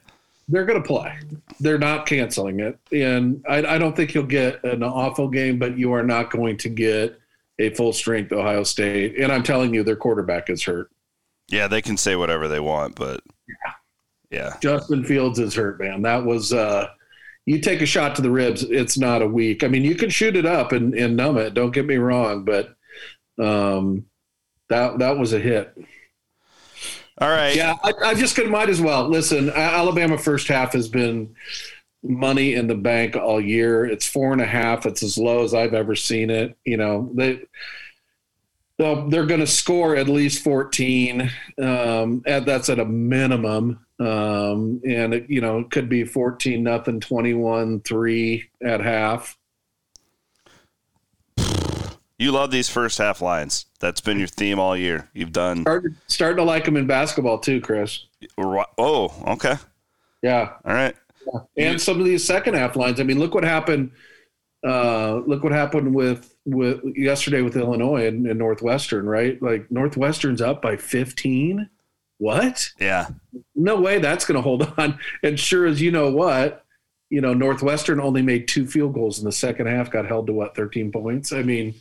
They're 0.47 0.65
going 0.65 0.81
to 0.81 0.87
play. 0.87 1.17
They're 1.59 1.77
not 1.77 2.05
canceling 2.05 2.59
it, 2.59 2.77
and 2.91 3.43
I, 3.47 3.75
I 3.75 3.77
don't 3.77 3.95
think 3.95 4.13
you'll 4.13 4.23
get 4.25 4.61
an 4.63 4.83
awful 4.83 5.29
game, 5.29 5.57
but 5.57 5.77
you 5.77 5.93
are 5.93 6.03
not 6.03 6.29
going 6.29 6.57
to 6.57 6.69
get 6.69 7.19
a 7.59 7.69
full 7.69 7.93
strength 7.93 8.31
Ohio 8.33 8.63
State. 8.63 9.17
And 9.17 9.31
I'm 9.31 9.43
telling 9.43 9.73
you, 9.73 9.83
their 9.83 9.95
quarterback 9.95 10.49
is 10.49 10.63
hurt. 10.63 10.91
Yeah, 11.47 11.67
they 11.67 11.81
can 11.81 11.95
say 11.95 12.15
whatever 12.15 12.47
they 12.47 12.59
want, 12.59 12.95
but 12.95 13.21
yeah. 13.47 13.73
Yeah. 14.31 14.57
Justin 14.61 15.03
Fields 15.03 15.39
is 15.39 15.53
hurt, 15.53 15.79
man. 15.79 16.01
That 16.01 16.23
was 16.23 16.53
uh 16.53 16.89
you 17.45 17.59
take 17.59 17.81
a 17.81 17.85
shot 17.85 18.15
to 18.15 18.21
the 18.21 18.31
ribs, 18.31 18.63
it's 18.63 18.97
not 18.97 19.21
a 19.21 19.27
week. 19.27 19.63
I 19.63 19.67
mean, 19.67 19.83
you 19.83 19.95
can 19.95 20.09
shoot 20.09 20.35
it 20.35 20.45
up 20.45 20.71
and, 20.71 20.93
and 20.93 21.15
numb 21.15 21.37
it, 21.37 21.53
don't 21.53 21.73
get 21.73 21.85
me 21.85 21.95
wrong, 21.97 22.45
but 22.45 22.75
um 23.39 24.05
that 24.69 24.99
that 24.99 25.17
was 25.17 25.33
a 25.33 25.39
hit. 25.39 25.75
All 27.17 27.29
right. 27.29 27.55
Yeah, 27.55 27.75
I, 27.83 27.93
I 28.03 28.13
just 28.15 28.35
could 28.35 28.49
might 28.49 28.69
as 28.69 28.81
well. 28.81 29.07
Listen, 29.07 29.49
Alabama 29.51 30.17
first 30.17 30.47
half 30.47 30.73
has 30.73 30.87
been 30.87 31.35
money 32.03 32.55
in 32.55 32.67
the 32.67 32.75
bank 32.75 33.15
all 33.15 33.39
year. 33.39 33.85
It's 33.85 34.07
four 34.07 34.31
and 34.31 34.41
a 34.41 34.45
half. 34.45 34.85
It's 34.85 35.03
as 35.03 35.17
low 35.17 35.43
as 35.43 35.53
I've 35.53 35.73
ever 35.75 35.95
seen 35.95 36.29
it. 36.29 36.57
You 36.65 36.77
know, 36.77 37.11
they 37.13 37.41
they're 38.77 39.27
going 39.27 39.41
to 39.41 39.47
score 39.47 39.95
at 39.95 40.09
least 40.09 40.43
14. 40.43 41.29
Um, 41.61 42.23
that's 42.25 42.69
at 42.69 42.79
a 42.79 42.85
minimum. 42.85 43.85
Um, 44.01 44.81
and 44.83 45.13
it, 45.13 45.29
you 45.29 45.41
know, 45.41 45.59
it 45.59 45.69
could 45.69 45.87
be 45.87 46.05
14, 46.05 46.63
nothing, 46.63 46.99
21, 46.99 47.81
three 47.81 48.49
at 48.63 48.81
half. 48.81 49.37
You 52.17 52.31
love 52.31 52.49
these 52.49 52.67
first 52.67 52.97
half 52.97 53.21
lines. 53.21 53.67
That's 53.79 54.01
been 54.01 54.17
your 54.17 54.27
theme 54.27 54.59
all 54.59 54.75
year. 54.75 55.07
You've 55.13 55.31
done 55.31 55.61
starting, 55.61 55.95
starting 56.07 56.37
to 56.37 56.43
like 56.43 56.65
them 56.65 56.77
in 56.77 56.87
basketball 56.87 57.37
too, 57.37 57.61
Chris. 57.61 58.05
Oh, 58.39 59.13
okay. 59.27 59.55
Yeah. 60.23 60.53
All 60.65 60.73
right. 60.73 60.95
Yeah. 61.27 61.69
And 61.69 61.81
some 61.81 61.99
of 61.99 62.05
these 62.05 62.25
second 62.25 62.55
half 62.55 62.75
lines. 62.75 62.99
I 62.99 63.03
mean, 63.03 63.19
look 63.19 63.35
what 63.35 63.43
happened. 63.43 63.91
Uh, 64.63 65.21
look 65.25 65.43
what 65.43 65.51
happened 65.51 65.93
with 65.93 66.35
with 66.45 66.79
yesterday 66.95 67.41
with 67.41 67.55
Illinois 67.55 68.07
and, 68.07 68.27
and 68.27 68.37
Northwestern, 68.37 69.07
right? 69.07 69.41
Like 69.41 69.69
Northwestern's 69.71 70.41
up 70.41 70.61
by 70.61 70.77
15. 70.77 71.69
What? 72.21 72.69
Yeah. 72.79 73.07
No 73.55 73.81
way 73.81 73.97
that's 73.97 74.25
going 74.25 74.35
to 74.35 74.43
hold 74.43 74.71
on. 74.77 74.99
And 75.23 75.39
sure 75.39 75.65
as 75.65 75.81
you 75.81 75.89
know 75.89 76.11
what, 76.11 76.63
you 77.09 77.19
know, 77.19 77.33
Northwestern 77.33 77.99
only 77.99 78.21
made 78.21 78.47
two 78.47 78.67
field 78.67 78.93
goals 78.93 79.17
in 79.17 79.25
the 79.25 79.31
second 79.31 79.65
half, 79.65 79.89
got 79.89 80.05
held 80.05 80.27
to 80.27 80.33
what, 80.33 80.55
13 80.55 80.91
points? 80.91 81.33
I 81.33 81.41
mean, 81.41 81.73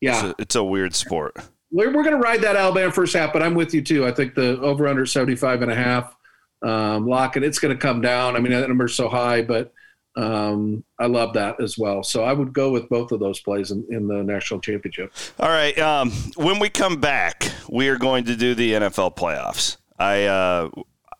yeah. 0.00 0.14
It's 0.14 0.22
a, 0.22 0.34
it's 0.42 0.54
a 0.54 0.62
weird 0.62 0.94
sport. 0.94 1.36
We're, 1.72 1.88
we're 1.88 2.04
going 2.04 2.14
to 2.14 2.22
ride 2.22 2.40
that 2.42 2.54
Alabama 2.54 2.92
first 2.92 3.16
half, 3.16 3.32
but 3.32 3.42
I'm 3.42 3.56
with 3.56 3.74
you 3.74 3.82
too. 3.82 4.06
I 4.06 4.12
think 4.12 4.36
the 4.36 4.60
over 4.60 4.86
under 4.86 5.04
75 5.06 5.62
and 5.62 5.72
a 5.72 5.74
half, 5.74 6.14
um, 6.62 7.08
lock 7.08 7.36
it. 7.36 7.42
It's 7.42 7.58
going 7.58 7.76
to 7.76 7.80
come 7.80 8.00
down. 8.00 8.36
I 8.36 8.38
mean, 8.38 8.52
that 8.52 8.68
number's 8.68 8.94
so 8.94 9.08
high, 9.08 9.42
but 9.42 9.72
um, 10.16 10.84
I 10.98 11.06
love 11.06 11.34
that 11.34 11.60
as 11.60 11.76
well. 11.76 12.02
So 12.02 12.24
I 12.24 12.32
would 12.32 12.52
go 12.52 12.70
with 12.70 12.88
both 12.88 13.12
of 13.12 13.20
those 13.20 13.40
plays 13.40 13.70
in, 13.70 13.84
in 13.90 14.06
the 14.06 14.22
national 14.22 14.60
championship. 14.60 15.12
All 15.40 15.48
right. 15.48 15.76
Um, 15.78 16.10
when 16.36 16.58
we 16.58 16.68
come 16.68 17.00
back, 17.00 17.50
we 17.68 17.88
are 17.88 17.98
going 17.98 18.24
to 18.24 18.36
do 18.36 18.54
the 18.54 18.74
NFL 18.74 19.16
playoffs. 19.16 19.76
I 19.98 20.24
uh, 20.24 20.70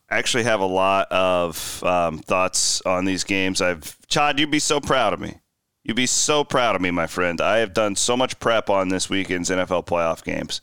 actually 0.09 0.43
have 0.43 0.61
a 0.61 0.65
lot 0.65 1.11
of 1.11 1.83
um, 1.83 2.19
thoughts 2.19 2.81
on 2.81 3.05
these 3.05 3.23
games. 3.23 3.61
I've 3.61 3.97
Chad, 4.07 4.39
you'd 4.39 4.51
be 4.51 4.59
so 4.59 4.79
proud 4.79 5.13
of 5.13 5.19
me. 5.19 5.39
You'd 5.83 5.95
be 5.95 6.07
so 6.07 6.43
proud 6.43 6.75
of 6.75 6.81
me, 6.81 6.89
my 6.89 7.05
friend. 7.05 7.39
I 7.41 7.57
have 7.57 7.73
done 7.73 7.95
so 7.95 8.17
much 8.17 8.39
prep 8.39 8.69
on 8.69 8.89
this 8.89 9.09
weekend's 9.09 9.49
NFL 9.49 9.85
playoff 9.85 10.23
games. 10.23 10.61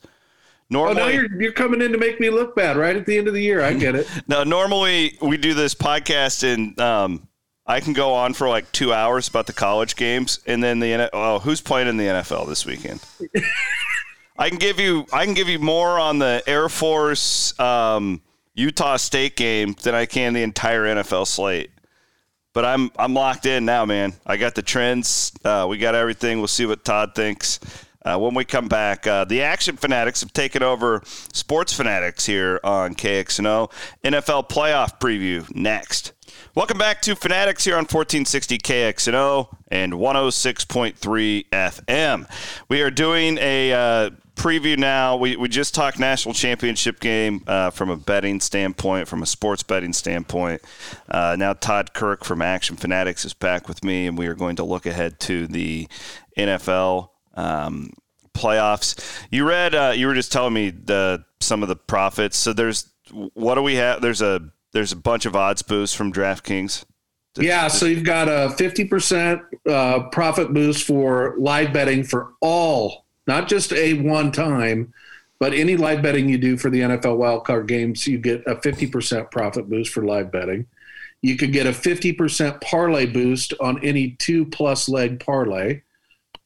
Normally, 0.69 1.01
oh, 1.01 1.05
now 1.05 1.11
you're, 1.11 1.41
you're 1.41 1.51
coming 1.51 1.81
in 1.81 1.91
to 1.91 1.97
make 1.97 2.19
me 2.19 2.29
look 2.29 2.55
bad 2.55 2.77
right 2.77 2.95
at 2.95 3.05
the 3.05 3.17
end 3.17 3.27
of 3.27 3.33
the 3.33 3.41
year. 3.41 3.61
I 3.61 3.73
get 3.73 3.95
it. 3.95 4.07
no, 4.27 4.43
normally 4.43 5.17
we 5.21 5.37
do 5.37 5.53
this 5.53 5.75
podcast 5.75 6.43
in 6.43 6.77
um, 6.79 7.27
I 7.65 7.79
can 7.79 7.93
go 7.93 8.13
on 8.13 8.33
for 8.33 8.49
like 8.49 8.71
two 8.71 8.93
hours 8.93 9.27
about 9.27 9.47
the 9.47 9.53
college 9.53 9.95
games, 9.95 10.39
and 10.45 10.61
then 10.63 10.79
the 10.79 11.09
oh, 11.13 11.39
who's 11.39 11.61
playing 11.61 11.87
in 11.87 11.97
the 11.97 12.05
NFL 12.05 12.47
this 12.47 12.65
weekend? 12.65 13.01
I 14.37 14.49
can 14.49 14.57
give 14.57 14.79
you 14.79 15.05
I 15.13 15.25
can 15.25 15.33
give 15.33 15.47
you 15.47 15.59
more 15.59 15.99
on 15.99 16.19
the 16.19 16.43
Air 16.45 16.67
Force 16.67 17.57
um, 17.59 18.21
Utah 18.53 18.97
State 18.97 19.35
game 19.35 19.75
than 19.83 19.95
I 19.95 20.05
can 20.05 20.33
the 20.33 20.43
entire 20.43 20.83
NFL 20.83 21.27
slate. 21.27 21.71
But 22.51 22.65
I'm 22.65 22.91
I'm 22.97 23.13
locked 23.13 23.45
in 23.45 23.65
now, 23.65 23.85
man. 23.85 24.13
I 24.25 24.37
got 24.37 24.55
the 24.55 24.61
trends. 24.61 25.31
Uh, 25.43 25.65
we 25.69 25.77
got 25.77 25.95
everything. 25.95 26.39
We'll 26.39 26.47
see 26.47 26.65
what 26.65 26.83
Todd 26.83 27.15
thinks. 27.15 27.59
Uh, 28.05 28.17
when 28.17 28.33
we 28.33 28.43
come 28.43 28.67
back, 28.67 29.07
uh, 29.07 29.23
the 29.23 29.41
Action 29.41 29.77
Fanatics 29.77 30.19
have 30.19 30.33
taken 30.33 30.61
over 30.61 31.01
Sports 31.05 31.71
Fanatics 31.71 32.25
here 32.25 32.59
on 32.61 32.95
KXNO. 32.95 33.71
NFL 34.03 34.49
playoff 34.49 34.99
preview 34.99 35.49
next. 35.55 36.11
Welcome 36.55 36.77
back 36.77 37.01
to 37.01 37.15
Fanatics 37.15 37.65
here 37.65 37.73
on 37.73 37.85
1460 37.85 38.59
KXNO 38.59 39.57
and 39.69 39.93
106.3 39.93 41.49
FM. 41.49 42.29
We 42.69 42.83
are 42.83 42.91
doing 42.91 43.39
a 43.39 43.73
uh, 43.73 44.09
preview 44.35 44.77
now. 44.77 45.17
We, 45.17 45.35
we 45.35 45.49
just 45.49 45.73
talked 45.73 45.97
national 45.97 46.35
championship 46.35 46.99
game 46.99 47.43
uh, 47.47 47.71
from 47.71 47.89
a 47.89 47.97
betting 47.97 48.39
standpoint, 48.39 49.07
from 49.07 49.23
a 49.23 49.25
sports 49.25 49.63
betting 49.63 49.93
standpoint. 49.93 50.61
Uh, 51.09 51.35
now 51.39 51.53
Todd 51.53 51.95
Kirk 51.95 52.23
from 52.23 52.43
Action 52.43 52.75
Fanatics 52.75 53.25
is 53.25 53.33
back 53.33 53.67
with 53.67 53.83
me, 53.83 54.05
and 54.05 54.15
we 54.15 54.27
are 54.27 54.35
going 54.35 54.57
to 54.57 54.63
look 54.63 54.85
ahead 54.85 55.19
to 55.21 55.47
the 55.47 55.87
NFL 56.37 57.09
um, 57.33 57.93
playoffs. 58.35 59.25
You 59.31 59.49
read, 59.49 59.73
uh, 59.73 59.93
you 59.95 60.05
were 60.05 60.13
just 60.13 60.31
telling 60.31 60.53
me 60.53 60.69
the 60.69 61.25
some 61.39 61.63
of 61.63 61.67
the 61.67 61.75
profits. 61.75 62.37
So 62.37 62.53
there's 62.53 62.93
what 63.09 63.55
do 63.55 63.63
we 63.63 63.73
have? 63.77 64.03
There's 64.03 64.21
a 64.21 64.51
there's 64.73 64.91
a 64.91 64.97
bunch 64.97 65.25
of 65.25 65.35
odds 65.35 65.61
boosts 65.61 65.95
from 65.95 66.11
DraftKings. 66.11 66.85
Yeah, 67.37 67.67
so 67.67 67.85
you've 67.87 68.03
got 68.03 68.27
a 68.27 68.53
50% 68.57 69.41
uh, 69.67 70.09
profit 70.09 70.53
boost 70.53 70.85
for 70.85 71.35
live 71.39 71.73
betting 71.73 72.03
for 72.03 72.33
all, 72.41 73.05
not 73.25 73.47
just 73.47 73.73
a 73.73 73.93
one 73.93 74.31
time, 74.31 74.93
but 75.39 75.53
any 75.53 75.75
live 75.75 76.03
betting 76.03 76.29
you 76.29 76.37
do 76.37 76.57
for 76.57 76.69
the 76.69 76.81
NFL 76.81 77.17
wildcard 77.17 77.67
games, 77.67 78.05
you 78.05 78.19
get 78.19 78.43
a 78.45 78.55
50% 78.55 79.31
profit 79.31 79.69
boost 79.69 79.91
for 79.91 80.05
live 80.05 80.31
betting. 80.31 80.67
You 81.21 81.35
could 81.35 81.53
get 81.53 81.65
a 81.65 81.71
50% 81.71 82.61
parlay 82.61 83.05
boost 83.07 83.53
on 83.59 83.83
any 83.83 84.11
two 84.19 84.45
plus 84.45 84.87
leg 84.87 85.19
parlay 85.19 85.81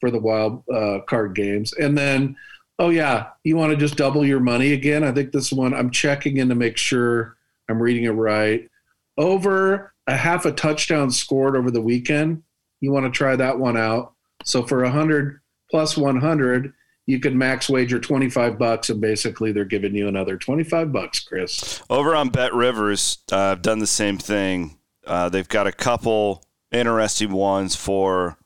for 0.00 0.10
the 0.10 0.20
wild 0.20 0.64
uh, 0.72 1.00
card 1.06 1.34
games. 1.34 1.74
And 1.74 1.98
then, 1.98 2.36
oh, 2.78 2.88
yeah, 2.88 3.28
you 3.44 3.56
want 3.56 3.72
to 3.72 3.76
just 3.76 3.96
double 3.96 4.24
your 4.24 4.40
money 4.40 4.72
again? 4.72 5.04
I 5.04 5.12
think 5.12 5.32
this 5.32 5.52
one 5.52 5.74
I'm 5.74 5.90
checking 5.90 6.38
in 6.38 6.48
to 6.48 6.54
make 6.54 6.76
sure 6.76 7.37
I'm 7.68 7.80
reading 7.80 8.04
it 8.04 8.10
right. 8.10 8.68
Over 9.16 9.92
a 10.06 10.16
half 10.16 10.46
a 10.46 10.52
touchdown 10.52 11.10
scored 11.10 11.56
over 11.56 11.70
the 11.70 11.80
weekend. 11.80 12.42
You 12.80 12.92
want 12.92 13.06
to 13.06 13.10
try 13.10 13.36
that 13.36 13.58
one 13.58 13.76
out. 13.76 14.14
So 14.44 14.62
for 14.62 14.82
100 14.82 15.40
plus 15.70 15.96
100, 15.96 16.72
you 17.06 17.18
could 17.18 17.34
max 17.34 17.68
wager 17.68 17.98
25 17.98 18.58
bucks 18.58 18.90
and 18.90 19.00
basically 19.00 19.50
they're 19.50 19.64
giving 19.64 19.94
you 19.94 20.08
another 20.08 20.36
25 20.36 20.92
bucks, 20.92 21.20
Chris. 21.20 21.82
Over 21.88 22.14
on 22.14 22.28
Bet 22.28 22.54
Rivers, 22.54 23.18
uh, 23.32 23.36
I've 23.36 23.62
done 23.62 23.78
the 23.78 23.86
same 23.86 24.18
thing. 24.18 24.78
Uh, 25.06 25.28
they've 25.28 25.48
got 25.48 25.66
a 25.66 25.72
couple 25.72 26.44
interesting 26.70 27.32
ones 27.32 27.74
for 27.74 28.36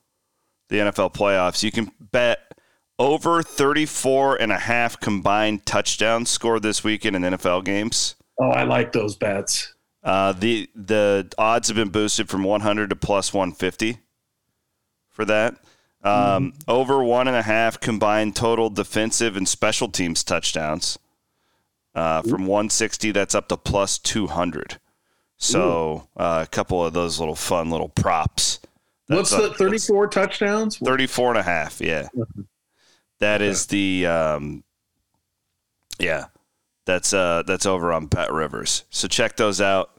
the 0.69 0.77
NFL 0.77 1.13
playoffs. 1.13 1.63
You 1.63 1.73
can 1.73 1.91
bet 2.01 2.55
over 2.99 3.43
34 3.43 4.37
and 4.41 4.53
a 4.53 4.59
half 4.59 5.01
combined 5.01 5.67
touchdowns 5.67 6.31
scored 6.31 6.63
this 6.63 6.85
weekend 6.85 7.17
in 7.17 7.23
NFL 7.23 7.65
games. 7.65 8.15
Oh, 8.41 8.51
I 8.51 8.65
like 8.65 8.93
those 8.93 9.17
bets. 9.17 9.75
Uh, 10.03 10.33
the 10.33 10.69
the 10.75 11.33
odds 11.39 11.69
have 11.69 11.77
been 11.77 11.91
boosted 11.91 12.29
from 12.29 12.43
100 12.43 12.91
to 12.91 12.97
plus 12.97 13.33
150 13.33 13.99
for 15.11 15.25
that. 15.25 15.55
Um, 16.03 16.53
mm. 16.53 16.55
Over 16.67 17.05
one 17.05 17.29
and 17.29 17.37
a 17.37 17.43
half 17.43 17.79
combined 17.79 18.35
total 18.35 18.69
defensive 18.71 19.37
and 19.37 19.49
special 19.49 19.89
teams 19.89 20.25
touchdowns. 20.25 20.99
Uh, 21.95 22.23
from 22.23 22.47
160, 22.47 23.13
that's 23.13 23.35
up 23.35 23.49
to 23.49 23.57
plus 23.57 23.99
200. 23.99 24.81
So 25.37 26.09
uh, 26.17 26.45
a 26.47 26.51
couple 26.51 26.85
of 26.85 26.95
those 26.95 27.19
little 27.19 27.35
fun 27.35 27.71
little 27.71 27.91
props. 27.91 28.61
That's 29.09 29.33
What's 29.33 29.49
the 29.49 29.55
34 29.55 30.07
touchdowns? 30.09 30.79
34 30.79 31.31
and 31.31 31.39
a 31.39 31.43
half, 31.43 31.81
yeah. 31.81 32.09
That 33.19 33.43
is 33.43 33.67
the 33.67 34.07
um, 34.07 34.65
yeah. 35.99 36.27
That's 36.85 37.13
uh 37.13 37.43
that's 37.47 37.67
over 37.67 37.93
on 37.93 38.07
Bet 38.07 38.33
Rivers. 38.33 38.85
So 38.91 39.09
check 39.09 39.37
those 39.37 39.61
out. 39.61 39.91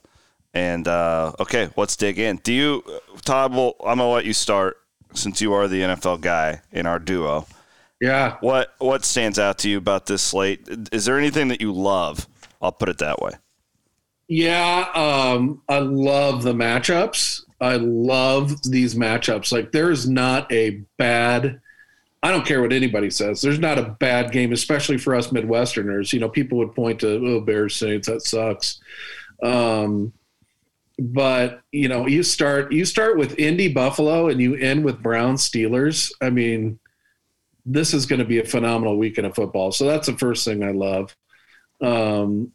And 0.55 0.87
uh, 0.87 1.33
okay, 1.39 1.69
let's 1.75 1.95
dig 1.95 2.19
in. 2.19 2.37
Do 2.37 2.53
you, 2.53 2.83
Todd? 3.25 3.53
Well, 3.53 3.75
I'm 3.79 3.97
gonna 3.97 4.09
let 4.09 4.25
you 4.25 4.33
start 4.33 4.77
since 5.13 5.41
you 5.41 5.53
are 5.53 5.67
the 5.67 5.81
NFL 5.81 6.21
guy 6.21 6.61
in 6.71 6.85
our 6.85 6.99
duo. 6.99 7.47
Yeah. 7.99 8.37
What 8.41 8.73
what 8.79 9.03
stands 9.03 9.39
out 9.39 9.57
to 9.59 9.69
you 9.69 9.77
about 9.77 10.05
this 10.05 10.21
slate? 10.21 10.67
Is 10.91 11.05
there 11.05 11.17
anything 11.17 11.47
that 11.47 11.61
you 11.61 11.71
love? 11.71 12.27
I'll 12.61 12.71
put 12.71 12.89
it 12.89 12.99
that 12.99 13.21
way. 13.21 13.31
Yeah, 14.27 14.87
um, 14.93 15.61
I 15.67 15.79
love 15.79 16.43
the 16.43 16.53
matchups. 16.53 17.41
I 17.59 17.75
love 17.75 18.61
these 18.63 18.95
matchups. 18.95 19.51
Like 19.51 19.71
there 19.71 19.89
is 19.89 20.07
not 20.07 20.51
a 20.51 20.81
bad 20.97 21.61
I 22.23 22.31
don't 22.31 22.45
care 22.45 22.61
what 22.61 22.71
anybody 22.71 23.09
says. 23.09 23.41
There's 23.41 23.59
not 23.59 23.77
a 23.77 23.97
bad 23.99 24.31
game, 24.31 24.53
especially 24.53 24.97
for 24.97 25.13
us 25.13 25.27
Midwesterners. 25.27 26.13
You 26.13 26.21
know, 26.21 26.29
people 26.29 26.57
would 26.59 26.73
point 26.73 27.01
to, 27.01 27.09
oh, 27.27 27.41
Bears 27.41 27.75
Saints, 27.75 28.07
that 28.07 28.21
sucks. 28.21 28.79
Um, 29.43 30.13
but 30.97 31.61
you 31.71 31.89
know, 31.89 32.07
you 32.07 32.23
start 32.23 32.71
you 32.71 32.85
start 32.85 33.17
with 33.17 33.37
Indy 33.39 33.67
Buffalo 33.67 34.29
and 34.29 34.39
you 34.39 34.55
end 34.55 34.85
with 34.85 35.03
Brown 35.03 35.35
Steelers. 35.35 36.11
I 36.21 36.29
mean, 36.29 36.79
this 37.65 37.93
is 37.93 38.05
going 38.05 38.19
to 38.19 38.25
be 38.25 38.39
a 38.39 38.45
phenomenal 38.45 38.97
weekend 38.97 39.27
of 39.27 39.35
football. 39.35 39.71
So 39.71 39.85
that's 39.85 40.07
the 40.07 40.17
first 40.17 40.45
thing 40.45 40.63
I 40.63 40.71
love. 40.71 41.15
Um, 41.81 42.53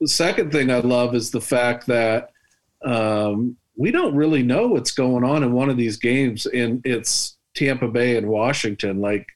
the 0.00 0.08
second 0.08 0.50
thing 0.50 0.70
I 0.70 0.78
love 0.78 1.14
is 1.14 1.30
the 1.30 1.40
fact 1.40 1.86
that 1.88 2.30
um, 2.84 3.56
we 3.76 3.90
don't 3.90 4.14
really 4.14 4.42
know 4.42 4.68
what's 4.68 4.92
going 4.92 5.24
on 5.24 5.42
in 5.42 5.52
one 5.52 5.68
of 5.68 5.76
these 5.76 5.96
games, 5.96 6.46
and 6.46 6.80
it's 6.84 7.33
Tampa 7.54 7.88
Bay 7.88 8.16
and 8.16 8.28
Washington. 8.28 9.00
Like, 9.00 9.28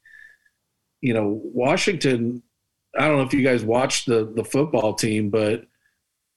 you 1.00 1.14
know, 1.14 1.40
Washington. 1.44 2.42
I 2.98 3.06
don't 3.06 3.18
know 3.18 3.24
if 3.24 3.34
you 3.34 3.44
guys 3.44 3.64
watched 3.64 4.06
the 4.06 4.32
the 4.34 4.44
football 4.44 4.94
team, 4.94 5.30
but 5.30 5.66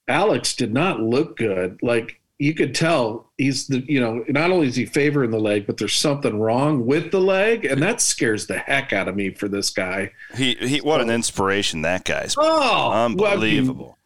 Alex 0.08 0.56
did 0.56 0.74
not 0.74 1.00
look 1.00 1.38
good. 1.38 1.80
Like 1.82 2.22
you 2.42 2.56
could 2.56 2.74
tell 2.74 3.32
he's 3.38 3.68
the 3.68 3.86
you 3.88 4.00
know 4.00 4.26
not 4.28 4.52
only 4.52 4.68
is 4.68 4.76
he 4.76 4.86
favoring 4.86 5.30
the 5.30 5.40
leg, 5.40 5.68
but 5.68 5.78
there's 5.78 5.94
something 5.94 6.40
wrong 6.40 6.86
with 6.88 7.12
the 7.12 7.20
leg, 7.20 7.66
and 7.66 7.82
that 7.84 8.02
scares 8.02 8.48
the 8.48 8.58
heck 8.58 8.92
out 8.94 9.08
of 9.08 9.16
me 9.16 9.30
for 9.30 9.48
this 9.48 9.70
guy. 9.70 10.12
He 10.36 10.56
he, 10.56 10.82
what 10.82 11.02
an 11.02 11.10
inspiration 11.12 11.84
that 11.84 12.04
guy's. 12.04 12.36
Oh, 12.38 12.92
unbelievable. 12.92 13.98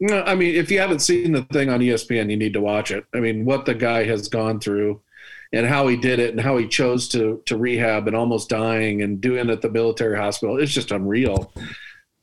Well, 0.00 0.12
I, 0.12 0.14
mean, 0.14 0.28
I 0.28 0.34
mean, 0.34 0.54
if 0.56 0.70
you 0.70 0.80
haven't 0.80 0.98
seen 0.98 1.30
the 1.30 1.42
thing 1.44 1.70
on 1.70 1.78
ESPN, 1.78 2.28
you 2.28 2.36
need 2.36 2.52
to 2.54 2.60
watch 2.60 2.90
it. 2.90 3.04
I 3.14 3.20
mean, 3.20 3.44
what 3.44 3.66
the 3.66 3.74
guy 3.74 4.04
has 4.04 4.28
gone 4.28 4.58
through, 4.58 5.00
and 5.52 5.66
how 5.66 5.88
he 5.88 5.96
did 5.96 6.18
it, 6.18 6.30
and 6.30 6.40
how 6.40 6.56
he 6.56 6.66
chose 6.68 7.08
to 7.08 7.42
to 7.46 7.56
rehab 7.56 8.06
and 8.06 8.16
almost 8.16 8.48
dying 8.48 9.02
and 9.02 9.20
doing 9.20 9.48
it 9.48 9.50
at 9.50 9.62
the 9.62 9.70
military 9.70 10.16
hospital, 10.16 10.58
it's 10.58 10.72
just 10.72 10.90
unreal 10.90 11.52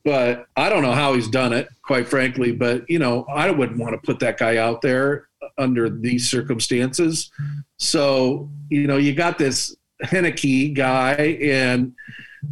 but 0.04 0.46
I 0.54 0.68
don't 0.68 0.82
know 0.82 0.92
how 0.92 1.14
he's 1.14 1.28
done 1.28 1.52
it, 1.52 1.68
quite 1.82 2.06
frankly. 2.06 2.52
But 2.52 2.88
you 2.88 2.98
know, 2.98 3.24
I 3.24 3.50
wouldn't 3.50 3.80
want 3.80 3.94
to 3.94 4.06
put 4.06 4.20
that 4.20 4.38
guy 4.38 4.58
out 4.58 4.82
there 4.82 5.28
under 5.58 5.88
these 5.88 6.28
circumstances. 6.28 7.30
So, 7.78 8.50
you 8.68 8.86
know, 8.86 8.98
you 8.98 9.14
got 9.14 9.38
this 9.38 9.74
Heinicke 10.02 10.74
guy, 10.74 11.14
and 11.42 11.94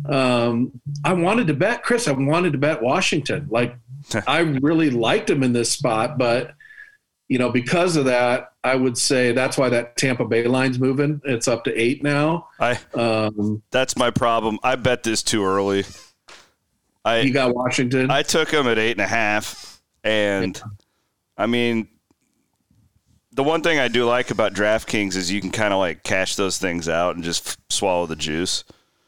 um, 0.09 0.81
I 1.05 1.13
wanted 1.13 1.47
to 1.49 1.55
bet 1.55 1.83
Chris. 1.83 2.09
I 2.09 2.13
wanted 2.13 2.53
to 2.53 2.59
bet 2.59 2.83
Washington. 2.83 3.47
Like, 3.51 3.77
I 4.27 4.41
really 4.41 4.91
liked 4.91 5.29
him 5.29 5.43
in 5.43 5.53
this 5.53 5.71
spot, 5.71 6.17
but 6.17 6.55
you 7.33 7.39
know, 7.39 7.49
because 7.49 7.97
of 7.97 8.05
that, 8.05 8.53
I 8.63 8.75
would 8.75 8.99
say 8.99 9.33
that's 9.33 9.57
why 9.57 9.71
that 9.71 9.97
Tampa 9.97 10.27
Bay 10.27 10.47
line's 10.47 10.79
moving. 10.79 11.19
It's 11.25 11.49
up 11.49 11.65
to 11.65 11.75
eight 11.75 12.03
now. 12.03 12.49
I 12.61 12.79
um, 12.93 13.63
that's 13.71 13.97
my 13.97 14.11
problem. 14.11 14.59
I 14.63 14.77
bet 14.77 15.03
this 15.03 15.23
too 15.23 15.43
early. 15.43 15.87
I 17.07 17.21
you 17.21 17.33
got 17.33 17.55
Washington. 17.55 18.11
I 18.11 18.23
took 18.23 18.51
him 18.51 18.67
at 18.67 18.79
eight 18.79 18.91
and 18.91 19.01
a 19.01 19.07
half, 19.07 19.81
and 20.05 20.55
yeah. 20.59 20.85
I 21.39 21.47
mean, 21.47 21.89
the 23.33 23.43
one 23.43 23.63
thing 23.63 23.79
I 23.79 23.89
do 23.89 24.05
like 24.05 24.31
about 24.31 24.53
DraftKings 24.53 25.17
is 25.17 25.33
you 25.33 25.41
can 25.41 25.53
kind 25.53 25.73
of 25.73 25.79
like 25.79 26.03
cash 26.03 26.37
those 26.37 26.59
things 26.59 26.87
out 26.87 27.15
and 27.15 27.25
just 27.25 27.47
f- 27.49 27.57
swallow 27.71 28.05
the 28.05 28.15
juice. 28.15 28.63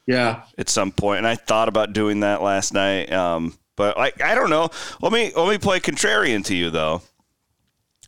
Yeah. 0.07 0.45
At 0.57 0.71
some 0.71 0.93
point, 0.93 1.19
and 1.19 1.27
I 1.27 1.35
thought 1.35 1.69
about 1.69 1.93
doing 1.93 2.21
that 2.21 2.41
last 2.41 2.73
night, 2.73 3.13
um, 3.13 3.59
but 3.77 3.99
like 3.99 4.23
I 4.23 4.35
don't 4.35 4.49
know. 4.49 4.71
Let 5.03 5.13
me 5.13 5.31
let 5.37 5.47
me 5.47 5.59
play 5.59 5.79
contrarian 5.79 6.43
to 6.47 6.55
you 6.55 6.71
though. 6.71 7.03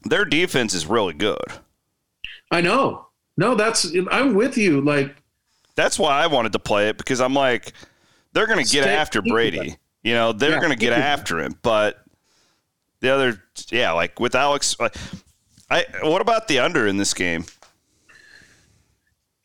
Their 0.04 0.24
defense 0.24 0.74
is 0.74 0.86
really 0.86 1.14
good. 1.14 1.44
I 2.50 2.60
know. 2.60 3.06
No, 3.36 3.54
that's 3.54 3.86
I'm 4.10 4.34
with 4.34 4.56
you. 4.56 4.80
Like 4.80 5.16
that's 5.74 5.98
why 5.98 6.22
I 6.22 6.26
wanted 6.26 6.52
to 6.52 6.58
play 6.58 6.88
it 6.88 6.98
because 6.98 7.20
I'm 7.20 7.34
like 7.34 7.72
they're 8.32 8.46
going 8.46 8.64
to 8.64 8.70
get 8.70 8.86
after 8.86 9.22
Brady. 9.22 9.76
You 10.02 10.14
know, 10.14 10.32
they're 10.32 10.52
yeah, 10.52 10.58
going 10.58 10.70
to 10.70 10.76
get 10.76 10.92
after 10.92 11.40
him, 11.40 11.58
but 11.62 12.04
the 13.00 13.08
other, 13.08 13.42
yeah, 13.70 13.92
like 13.92 14.20
with 14.20 14.34
Alex, 14.34 14.78
like, 14.78 14.94
I 15.68 15.84
what 16.02 16.22
about 16.22 16.46
the 16.46 16.60
under 16.60 16.86
in 16.86 16.96
this 16.96 17.12
game? 17.12 17.46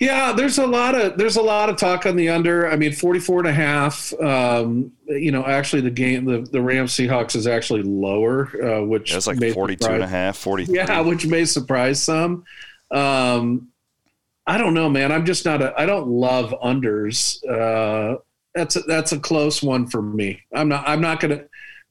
Yeah, 0.01 0.31
there's 0.31 0.57
a 0.57 0.65
lot 0.65 0.99
of 0.99 1.15
there's 1.15 1.35
a 1.35 1.43
lot 1.43 1.69
of 1.69 1.77
talk 1.77 2.07
on 2.07 2.15
the 2.15 2.29
under. 2.29 2.67
I 2.67 2.75
mean, 2.75 2.91
44 2.91 3.41
and 3.41 3.47
a 3.47 3.53
half. 3.53 4.11
Um, 4.19 4.93
you 5.05 5.31
know, 5.31 5.45
actually 5.45 5.83
the 5.83 5.91
game 5.91 6.25
the, 6.25 6.39
the 6.41 6.59
Rams 6.59 6.93
Seahawks 6.93 7.35
is 7.35 7.45
actually 7.45 7.83
lower, 7.83 8.49
uh, 8.63 8.81
which 8.81 9.13
it's 9.13 9.27
like 9.27 9.37
42 9.37 9.83
surprise. 9.83 9.93
and 9.93 10.03
a 10.03 10.07
half, 10.07 10.37
40. 10.37 10.63
Yeah, 10.63 11.01
which 11.01 11.27
may 11.27 11.45
surprise 11.45 12.01
some. 12.01 12.45
Um, 12.89 13.67
I 14.47 14.57
don't 14.57 14.73
know, 14.73 14.89
man. 14.89 15.11
I'm 15.11 15.23
just 15.23 15.45
not 15.45 15.61
a 15.61 15.79
I 15.79 15.85
don't 15.85 16.07
love 16.07 16.51
unders. 16.63 17.37
Uh, 17.47 18.17
that's 18.55 18.77
a, 18.77 18.79
that's 18.81 19.11
a 19.11 19.19
close 19.19 19.61
one 19.61 19.85
for 19.85 20.01
me. 20.01 20.41
I'm 20.51 20.67
not 20.67 20.89
I'm 20.89 21.01
not 21.01 21.19
going 21.19 21.37
to 21.37 21.47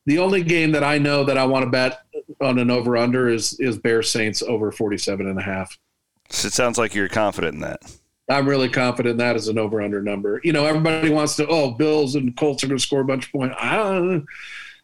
the 0.06 0.18
only 0.18 0.42
game 0.42 0.72
that 0.72 0.82
I 0.82 0.98
know 0.98 1.22
that 1.22 1.38
I 1.38 1.44
want 1.44 1.64
to 1.64 1.70
bet 1.70 2.00
on 2.40 2.58
an 2.58 2.72
over 2.72 2.96
under 2.96 3.28
is 3.28 3.52
is 3.60 3.78
Bear 3.78 4.02
Saints 4.02 4.42
over 4.42 4.72
47 4.72 5.28
and 5.28 5.38
a 5.38 5.42
half. 5.42 5.78
So 6.30 6.46
it 6.46 6.52
sounds 6.52 6.78
like 6.78 6.94
you're 6.94 7.08
confident 7.08 7.54
in 7.54 7.60
that. 7.60 7.80
I'm 8.28 8.48
really 8.48 8.68
confident 8.68 9.18
that 9.18 9.36
is 9.36 9.48
an 9.48 9.58
over 9.58 9.82
under 9.82 10.00
number. 10.00 10.40
You 10.44 10.52
know, 10.52 10.64
everybody 10.64 11.10
wants 11.10 11.36
to, 11.36 11.46
oh, 11.48 11.72
Bills 11.72 12.14
and 12.14 12.36
Colts 12.36 12.62
are 12.62 12.68
going 12.68 12.78
to 12.78 12.82
score 12.82 13.00
a 13.00 13.04
bunch 13.04 13.26
of 13.26 13.32
points. 13.32 13.56
I 13.58 13.76
don't, 13.76 14.24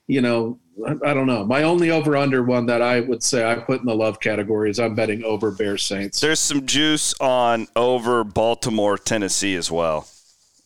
you 0.09 0.21
know, 0.21 0.59
I, 0.85 1.11
I 1.11 1.15
don't 1.15 1.27
know. 1.27 1.45
My 1.45 1.63
only 1.63 1.91
over 1.91 2.17
under 2.17 2.43
one 2.43 2.67
that 2.67 2.83
I 2.83 3.01
would 3.01 3.23
say 3.23 3.49
I 3.49 3.55
put 3.55 3.81
in 3.81 3.87
the 3.87 3.95
love 3.95 4.19
category 4.19 4.71
is 4.71 4.81
I'm 4.81 4.97
betting 4.97 5.23
over 5.23 5.53
Bears 5.53 5.85
Saints. 5.85 6.21
There's 6.21 6.41
some 6.41 6.67
juice 6.67 7.15
on 7.21 7.69
over 7.77 8.25
Baltimore, 8.25 8.99
Tennessee 8.99 9.55
as 9.55 9.71
well. 9.71 10.09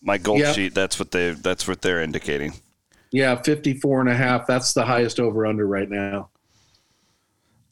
My 0.03 0.17
gold 0.17 0.41
yep. 0.41 0.55
sheet, 0.55 0.75
that's 0.75 0.99
what 0.99 1.11
they 1.11 1.33
that's 1.33 1.69
what 1.69 1.83
they're 1.83 2.01
indicating. 2.01 2.55
Yeah, 3.11 3.37
54 3.37 4.01
and 4.01 4.09
a 4.09 4.15
half. 4.15 4.47
That's 4.47 4.73
the 4.73 4.85
highest 4.85 5.21
over 5.21 5.45
under 5.45 5.67
right 5.67 5.91
now. 5.91 6.31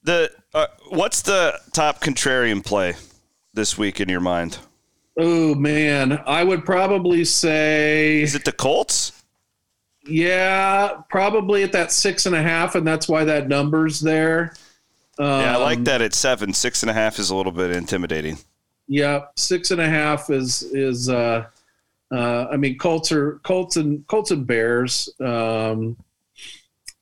The 0.02 0.30
uh, 0.54 0.66
what's 0.88 1.22
the 1.22 1.58
top 1.72 2.00
contrarian 2.00 2.64
play 2.64 2.94
this 3.54 3.76
week 3.76 4.00
in 4.00 4.08
your 4.08 4.20
mind? 4.20 4.58
Oh 5.18 5.54
man, 5.54 6.22
I 6.26 6.44
would 6.44 6.64
probably 6.64 7.24
say 7.24 8.22
Is 8.22 8.34
it 8.34 8.44
the 8.44 8.52
Colts? 8.52 9.12
Yeah, 10.04 11.02
probably 11.10 11.62
at 11.62 11.72
that 11.72 11.92
six 11.92 12.26
and 12.26 12.34
a 12.34 12.42
half, 12.42 12.74
and 12.74 12.86
that's 12.86 13.08
why 13.08 13.24
that 13.24 13.48
number's 13.48 14.00
there. 14.00 14.54
Um, 15.18 15.40
yeah, 15.40 15.56
I 15.56 15.56
like 15.56 15.78
um, 15.78 15.84
that 15.84 16.00
at 16.00 16.14
seven. 16.14 16.54
Six 16.54 16.82
and 16.82 16.90
a 16.90 16.94
half 16.94 17.18
is 17.18 17.30
a 17.30 17.36
little 17.36 17.52
bit 17.52 17.72
intimidating. 17.72 18.38
Yeah, 18.86 19.26
six 19.36 19.70
and 19.70 19.80
a 19.80 19.88
half 19.88 20.30
is 20.30 20.62
is 20.62 21.10
uh 21.10 21.46
uh, 22.10 22.46
I 22.50 22.56
mean, 22.56 22.78
Colts 22.78 23.12
are 23.12 23.38
Colts 23.42 23.76
and 23.76 24.06
Colts 24.06 24.30
and 24.30 24.46
Bears. 24.46 25.08
Um, 25.20 25.96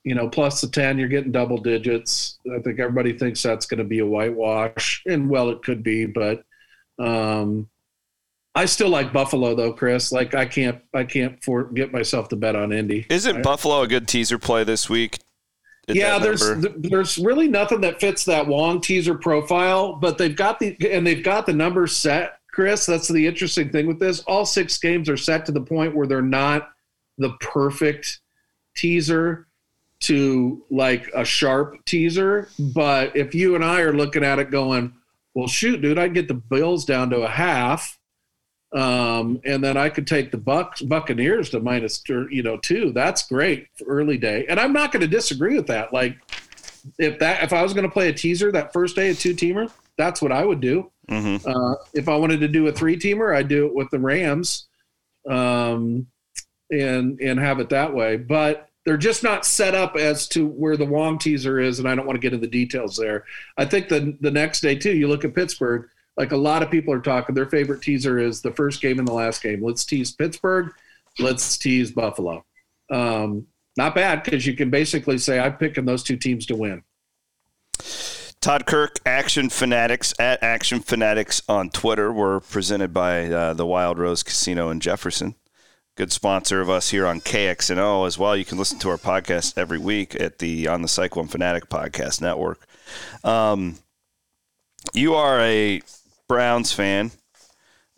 you 0.07 0.14
know, 0.14 0.29
plus 0.29 0.61
the 0.61 0.69
ten, 0.69 0.99
you're 0.99 1.09
getting 1.09 1.33
double 1.33 1.59
digits. 1.59 2.38
I 2.55 2.61
think 2.61 2.79
everybody 2.79 3.19
thinks 3.19 3.42
that's 3.42 3.66
going 3.66 3.79
to 3.79 3.85
be 3.85 3.99
a 3.99 4.07
whitewash, 4.07 5.03
and 5.05 5.29
well, 5.29 5.51
it 5.51 5.64
could 5.64 5.83
be, 5.83 6.07
but 6.07 6.45
um, 7.01 7.69
I 8.55 8.66
still 8.66 8.88
like 8.88 9.12
Buffalo 9.12 9.57
though, 9.57 9.73
Chris. 9.73 10.12
Like 10.12 10.37
I 10.37 10.47
can't, 10.47 10.81
I 10.95 11.03
can't 11.03 11.42
for, 11.42 11.64
get 11.64 11.92
myself 11.92 12.29
to 12.29 12.37
bet 12.37 12.55
on 12.55 12.73
Indy. 12.73 13.05
Isn't 13.11 13.38
I, 13.38 13.40
Buffalo 13.42 13.83
a 13.83 13.88
good 13.88 14.07
teaser 14.07 14.38
play 14.38 14.62
this 14.62 14.88
week? 14.88 15.19
Yeah, 15.88 16.21
there's 16.21 16.55
there's 16.77 17.19
really 17.19 17.49
nothing 17.49 17.81
that 17.81 18.01
fits 18.01 18.25
that 18.27 18.47
Wong 18.47 18.81
teaser 18.81 19.16
profile, 19.16 19.95
but 19.95 20.19
they've 20.19 20.37
got 20.37 20.61
the 20.61 20.77
and 20.88 21.05
they've 21.05 21.23
got 21.23 21.47
the 21.47 21.53
numbers 21.53 21.97
set 21.97 22.38
Chris. 22.53 22.87
That's 22.87 23.09
the 23.09 23.27
interesting 23.27 23.71
thing 23.71 23.88
with 23.88 23.99
this. 23.99 24.21
All 24.21 24.47
six 24.47 24.79
games 24.79 25.09
are 25.09 25.16
set 25.16 25.47
to 25.47 25.53
the 25.53 25.61
point 25.61 25.97
where 25.97 26.07
they're 26.07 26.23
not 26.23 26.71
the 27.19 27.31
perfect 27.40 28.21
teaser 28.77 29.49
to 30.00 30.64
like 30.70 31.09
a 31.14 31.24
sharp 31.24 31.85
teaser. 31.85 32.48
But 32.59 33.16
if 33.16 33.35
you 33.35 33.54
and 33.54 33.64
I 33.64 33.80
are 33.80 33.92
looking 33.92 34.24
at 34.24 34.38
it 34.38 34.50
going, 34.50 34.94
well, 35.35 35.48
shoot, 35.48 35.80
dude, 35.80 35.98
I'd 35.98 36.14
get 36.14 36.28
the 36.28 36.35
Bills 36.35 36.85
down 36.85 37.11
to 37.11 37.22
a 37.22 37.28
half. 37.28 37.98
Um, 38.72 39.40
and 39.44 39.62
then 39.62 39.76
I 39.76 39.88
could 39.88 40.06
take 40.06 40.30
the 40.30 40.38
Bucks 40.38 40.82
Buccaneers 40.82 41.50
to 41.50 41.61
minus 41.61 42.02
you 42.09 42.42
know 42.42 42.56
two. 42.59 42.92
That's 42.92 43.26
great 43.28 43.68
for 43.78 43.85
early 43.85 44.18
day, 44.18 44.44
and 44.48 44.59
I'm 44.59 44.72
not 44.72 44.92
going 44.92 45.02
to 45.02 45.06
disagree 45.06 45.56
with 45.56 45.68
that. 45.68 45.92
Like 45.92 46.18
if 46.98 47.18
that 47.20 47.44
if 47.44 47.52
I 47.52 47.62
was 47.62 47.72
going 47.72 47.87
to 47.87 47.92
play 47.92 48.09
a 48.09 48.12
teaser 48.12 48.50
that 48.52 48.72
first 48.72 48.96
day, 48.96 49.11
a 49.11 49.14
two 49.14 49.35
teamer, 49.35 49.70
that's 49.96 50.20
what 50.20 50.32
I 50.32 50.44
would 50.44 50.61
do. 50.61 50.90
Mm-hmm. 51.09 51.48
Uh, 51.48 51.74
if 51.94 52.09
I 52.09 52.16
wanted 52.16 52.40
to 52.40 52.48
do 52.48 52.66
a 52.66 52.72
three 52.72 52.96
teamer, 52.96 53.35
I'd 53.35 53.48
do 53.48 53.66
it 53.66 53.74
with 53.74 53.88
the 53.90 54.00
Rams, 54.00 54.66
um, 55.28 56.06
and 56.70 57.20
and 57.20 57.38
have 57.38 57.61
it 57.61 57.70
that 57.70 57.94
way. 57.94 58.16
But 58.16 58.68
they're 58.87 58.96
just 58.96 59.25
not 59.25 59.44
set 59.44 59.75
up 59.75 59.96
as 59.96 60.29
to 60.29 60.46
where 60.46 60.77
the 60.77 60.87
Wong 60.87 61.18
teaser 61.18 61.59
is, 61.59 61.81
and 61.81 61.88
I 61.88 61.96
don't 61.96 62.07
want 62.07 62.16
to 62.16 62.20
get 62.20 62.33
into 62.33 62.46
the 62.46 62.51
details 62.51 62.96
there. 62.96 63.25
I 63.59 63.66
think 63.66 63.88
the 63.88 64.16
the 64.20 64.31
next 64.31 64.61
day 64.61 64.77
too, 64.77 64.96
you 64.96 65.09
look 65.09 65.25
at 65.25 65.35
Pittsburgh. 65.35 65.88
Like 66.16 66.33
a 66.33 66.37
lot 66.37 66.62
of 66.62 66.70
people 66.70 66.94
are 66.94 67.01
talking, 67.01 67.35
their 67.35 67.51
favorite 67.51 67.83
teaser 67.83 68.18
is 68.18 68.40
the 68.40 68.53
first 68.53 68.81
game 68.81 68.99
and 68.99 69.07
the 69.07 69.12
last 69.12 69.42
game. 69.42 69.62
Let's 69.62 69.85
tease 69.85 70.12
Pittsburgh. 70.12 70.72
Let's 71.18 71.59
tease 71.59 71.90
Buffalo. 71.90 72.46
Um, 72.90 73.49
not 73.77 73.94
bad 73.94 74.22
because 74.22 74.46
you 74.46 74.55
can 74.55 74.70
basically 74.70 75.18
say 75.18 75.38
I'm 75.38 75.57
picking 75.57 75.85
those 75.85 76.03
two 76.03 76.16
teams 76.16 76.46
to 76.46 76.57
win. 76.57 76.83
Todd 78.40 78.66
Kirk, 78.66 79.01
Action 79.05 79.51
Fanatics 79.51 80.14
at 80.18 80.42
Action 80.42 80.81
Fanatics 80.81 81.42
on 81.49 81.68
Twitter. 81.70 82.12
We're 82.12 82.40
presented 82.40 82.94
by 82.94 83.27
uh, 83.27 83.53
the 83.55 83.66
Wild 83.66 83.99
Rose 83.99 84.22
Casino 84.22 84.70
in 84.70 84.79
Jefferson. 84.79 85.35
Good 85.96 86.12
sponsor 86.12 86.61
of 86.61 86.68
us 86.68 86.90
here 86.90 87.06
on 87.06 87.22
KXNO 87.22 88.06
as 88.06 88.18
well. 88.18 88.37
You 88.37 88.44
can 88.44 88.59
listen 88.59 88.78
to 88.80 88.90
our 88.90 88.98
podcast 88.98 89.56
every 89.56 89.78
week 89.78 90.14
at 90.20 90.40
the 90.40 90.68
on 90.68 90.82
the 90.82 90.88
Cyclone 90.88 91.26
Fanatic 91.26 91.70
Podcast 91.70 92.20
Network. 92.20 92.66
Um, 93.24 93.78
you 94.92 95.14
are 95.14 95.40
a 95.40 95.80
Browns 96.28 96.70
fan. 96.70 97.12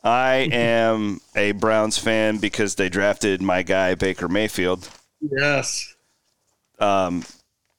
I 0.05 0.35
am 0.53 1.21
a 1.35 1.51
Browns 1.51 1.99
fan 1.99 2.39
because 2.39 2.77
they 2.77 2.89
drafted 2.89 3.43
my 3.43 3.65
guy 3.65 3.97
Baker 3.97 4.29
Mayfield. 4.29 4.89
Yes. 5.21 5.97
Um, 6.79 7.25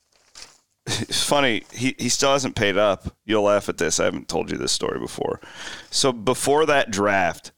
it's 0.85 1.23
funny. 1.23 1.63
He 1.71 1.95
he 1.97 2.09
still 2.09 2.33
hasn't 2.33 2.57
paid 2.57 2.77
up. 2.77 3.15
You'll 3.23 3.43
laugh 3.43 3.69
at 3.69 3.77
this. 3.77 4.01
I 4.01 4.03
haven't 4.03 4.27
told 4.27 4.51
you 4.51 4.57
this 4.57 4.73
story 4.73 4.99
before. 4.99 5.39
So 5.91 6.11
before 6.11 6.65
that 6.65 6.91
draft, 6.91 7.53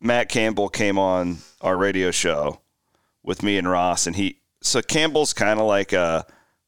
Matt 0.00 0.28
Campbell 0.28 0.68
came 0.68 0.98
on 0.98 1.38
our 1.64 1.76
radio 1.76 2.10
show 2.12 2.60
with 3.24 3.42
me 3.42 3.58
and 3.58 3.68
Ross, 3.68 4.06
and 4.06 4.14
he 4.14 4.40
so 4.60 4.80
Campbell's 4.82 5.32
kind 5.32 5.58
of 5.58 5.66
like 5.66 5.92
a 5.92 6.26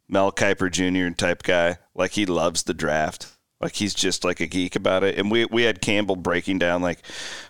Mel 0.09 0.33
Kiper 0.33 0.71
Jr. 0.71 1.15
type 1.15 1.43
guy. 1.43 1.79
Like 1.95 2.13
he 2.13 2.27
loves 2.27 2.65
the 2.65 2.75
draft. 2.75 3.33
Like 3.61 3.75
he's 3.75 3.95
just 3.95 4.25
like 4.25 4.41
a 4.41 4.47
geek 4.47 4.77
about 4.77 5.05
it. 5.05 5.19
And 5.19 5.31
we 5.31 5.45
we 5.47 5.63
had 5.63 5.81
Campbell 5.81 6.17
breaking 6.17 6.59
down 6.59 6.83
like 6.83 7.01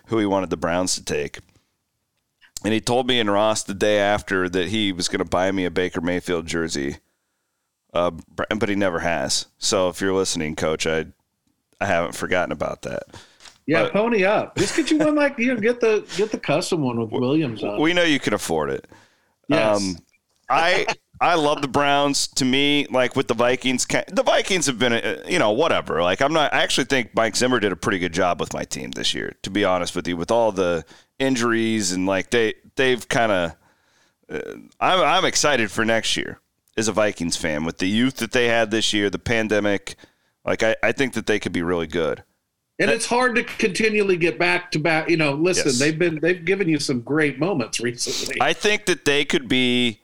who 0.07 0.19
he 0.19 0.25
wanted 0.25 0.49
the 0.49 0.57
Browns 0.57 0.95
to 0.95 1.03
take. 1.03 1.39
And 2.63 2.73
he 2.73 2.81
told 2.81 3.07
me 3.07 3.19
and 3.19 3.31
Ross 3.31 3.63
the 3.63 3.73
day 3.73 3.99
after 3.99 4.49
that 4.49 4.69
he 4.69 4.91
was 4.91 5.07
going 5.07 5.19
to 5.19 5.25
buy 5.25 5.51
me 5.51 5.65
a 5.65 5.71
Baker 5.71 6.01
Mayfield 6.01 6.47
jersey. 6.47 6.97
Uh, 7.93 8.11
but 8.35 8.69
he 8.69 8.75
never 8.75 8.99
has. 8.99 9.47
So 9.57 9.89
if 9.89 10.01
you're 10.01 10.13
listening, 10.13 10.55
coach, 10.55 10.85
I 10.85 11.05
I 11.79 11.85
haven't 11.85 12.15
forgotten 12.15 12.51
about 12.51 12.81
that. 12.83 13.03
Yeah, 13.67 13.83
but, 13.83 13.93
pony 13.93 14.23
up. 14.23 14.55
Just 14.57 14.77
get 14.77 14.89
you 14.89 14.97
one 14.97 15.15
like 15.15 15.37
you 15.37 15.53
know, 15.53 15.59
get 15.59 15.81
the 15.81 16.07
get 16.15 16.31
the 16.31 16.39
custom 16.39 16.81
one 16.81 16.99
with 16.99 17.11
Williams 17.11 17.63
on. 17.63 17.81
We 17.81 17.93
know 17.93 18.03
you 18.03 18.19
can 18.19 18.33
afford 18.33 18.69
it. 18.69 18.87
Yes. 19.49 19.77
Um, 19.77 19.97
I 20.49 20.87
I 21.19 21.35
love 21.35 21.61
the 21.61 21.67
Browns. 21.67 22.27
To 22.27 22.45
me, 22.45 22.87
like 22.89 23.17
with 23.17 23.27
the 23.27 23.33
Vikings, 23.33 23.85
the 23.85 24.23
Vikings 24.23 24.67
have 24.67 24.79
been, 24.79 25.21
you 25.27 25.37
know, 25.37 25.51
whatever. 25.51 26.01
Like 26.01 26.21
I'm 26.21 26.31
not. 26.31 26.53
I 26.53 26.63
actually 26.63 26.85
think 26.85 27.13
Mike 27.13 27.35
Zimmer 27.35 27.59
did 27.59 27.73
a 27.73 27.75
pretty 27.75 27.99
good 27.99 28.13
job 28.13 28.39
with 28.39 28.53
my 28.53 28.63
team 28.63 28.91
this 28.91 29.13
year. 29.13 29.35
To 29.43 29.49
be 29.49 29.65
honest 29.65 29.97
with 29.97 30.07
you, 30.07 30.15
with 30.15 30.31
all 30.31 30.53
the 30.53 30.85
injuries 31.19 31.91
and 31.91 32.05
like 32.05 32.29
they 32.29 32.55
they've 32.75 33.07
kind 33.07 33.31
of. 33.33 33.55
Uh, 34.29 34.39
I'm 34.79 35.01
I'm 35.01 35.25
excited 35.25 35.71
for 35.71 35.83
next 35.83 36.15
year 36.15 36.39
as 36.77 36.87
a 36.87 36.93
Vikings 36.93 37.35
fan 37.35 37.65
with 37.65 37.79
the 37.79 37.87
youth 37.87 38.17
that 38.17 38.31
they 38.31 38.47
had 38.47 38.71
this 38.71 38.93
year, 38.93 39.09
the 39.09 39.19
pandemic. 39.19 39.95
Like 40.45 40.63
I, 40.63 40.77
I 40.81 40.93
think 40.93 41.13
that 41.13 41.25
they 41.25 41.39
could 41.39 41.51
be 41.51 41.61
really 41.61 41.87
good. 41.87 42.23
And 42.79 42.91
it's 42.91 43.07
hard 43.07 43.35
to 43.35 43.43
continually 43.43 44.17
get 44.17 44.37
back 44.37 44.71
to 44.71 44.79
back. 44.79 45.09
You 45.09 45.17
know, 45.17 45.33
listen, 45.33 45.67
yes. 45.67 45.79
they've 45.79 45.97
been 45.97 46.19
they've 46.19 46.43
given 46.43 46.69
you 46.69 46.79
some 46.79 47.01
great 47.01 47.39
moments 47.39 47.79
recently. 47.81 48.39
I 48.39 48.53
think 48.53 48.85
that 48.85 49.05
they 49.05 49.25
could 49.25 49.47
be 49.47 49.99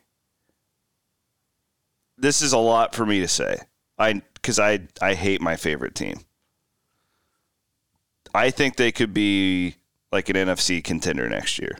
this 2.17 2.41
is 2.41 2.53
a 2.53 2.57
lot 2.57 2.95
for 2.95 3.05
me 3.05 3.19
to 3.19 3.27
say. 3.27 3.57
I 3.99 4.21
because 4.33 4.57
I 4.59 4.79
I 5.01 5.13
hate 5.13 5.41
my 5.41 5.55
favorite 5.55 5.93
team. 5.93 6.19
I 8.33 8.49
think 8.49 8.77
they 8.77 8.91
could 8.91 9.13
be 9.13 9.75
like 10.11 10.29
an 10.29 10.35
NFC 10.35 10.83
contender 10.83 11.29
next 11.29 11.59
year. 11.59 11.77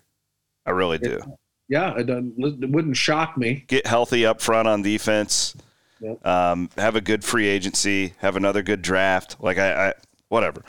I 0.65 0.71
really 0.71 0.99
do. 0.99 1.19
Yeah, 1.67 1.97
it, 1.97 2.09
it, 2.09 2.69
wouldn't 2.69 2.97
shock 2.97 3.37
me. 3.37 3.63
Get 3.67 3.87
healthy 3.87 4.25
up 4.25 4.41
front 4.41 4.67
on 4.67 4.81
defense. 4.81 5.55
Yep. 6.01 6.25
Um, 6.25 6.69
have 6.77 6.95
a 6.95 7.01
good 7.01 7.23
free 7.23 7.47
agency. 7.47 8.13
Have 8.19 8.35
another 8.35 8.61
good 8.61 8.81
draft. 8.81 9.37
Like 9.39 9.57
I, 9.57 9.89
I, 9.89 9.93
whatever. 10.33 10.63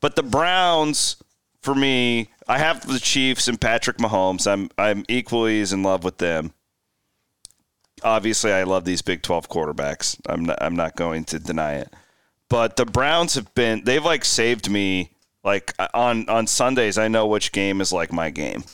But 0.00 0.16
the 0.16 0.22
Browns, 0.22 1.16
for 1.62 1.74
me, 1.74 2.28
I 2.46 2.58
have 2.58 2.86
the 2.86 3.00
Chiefs 3.00 3.48
and 3.48 3.58
Patrick 3.58 3.96
Mahomes. 3.96 4.46
I'm 4.46 4.68
I'm 4.76 5.04
equally 5.08 5.62
as 5.62 5.72
in 5.72 5.82
love 5.82 6.04
with 6.04 6.18
them 6.18 6.52
obviously 8.02 8.52
I 8.52 8.64
love 8.64 8.84
these 8.84 9.02
Big 9.02 9.22
12 9.22 9.48
quarterbacks. 9.48 10.18
I'm 10.28 10.44
not, 10.44 10.58
I'm 10.60 10.76
not 10.76 10.96
going 10.96 11.24
to 11.26 11.38
deny 11.38 11.74
it. 11.74 11.92
But 12.48 12.76
the 12.76 12.86
Browns 12.86 13.34
have 13.34 13.52
been 13.54 13.82
they've 13.84 14.04
like 14.04 14.24
saved 14.24 14.70
me 14.70 15.10
like 15.42 15.74
on 15.94 16.28
on 16.28 16.46
Sundays 16.46 16.96
I 16.96 17.08
know 17.08 17.26
which 17.26 17.52
game 17.52 17.80
is 17.80 17.92
like 17.92 18.12
my 18.12 18.30
game. 18.30 18.64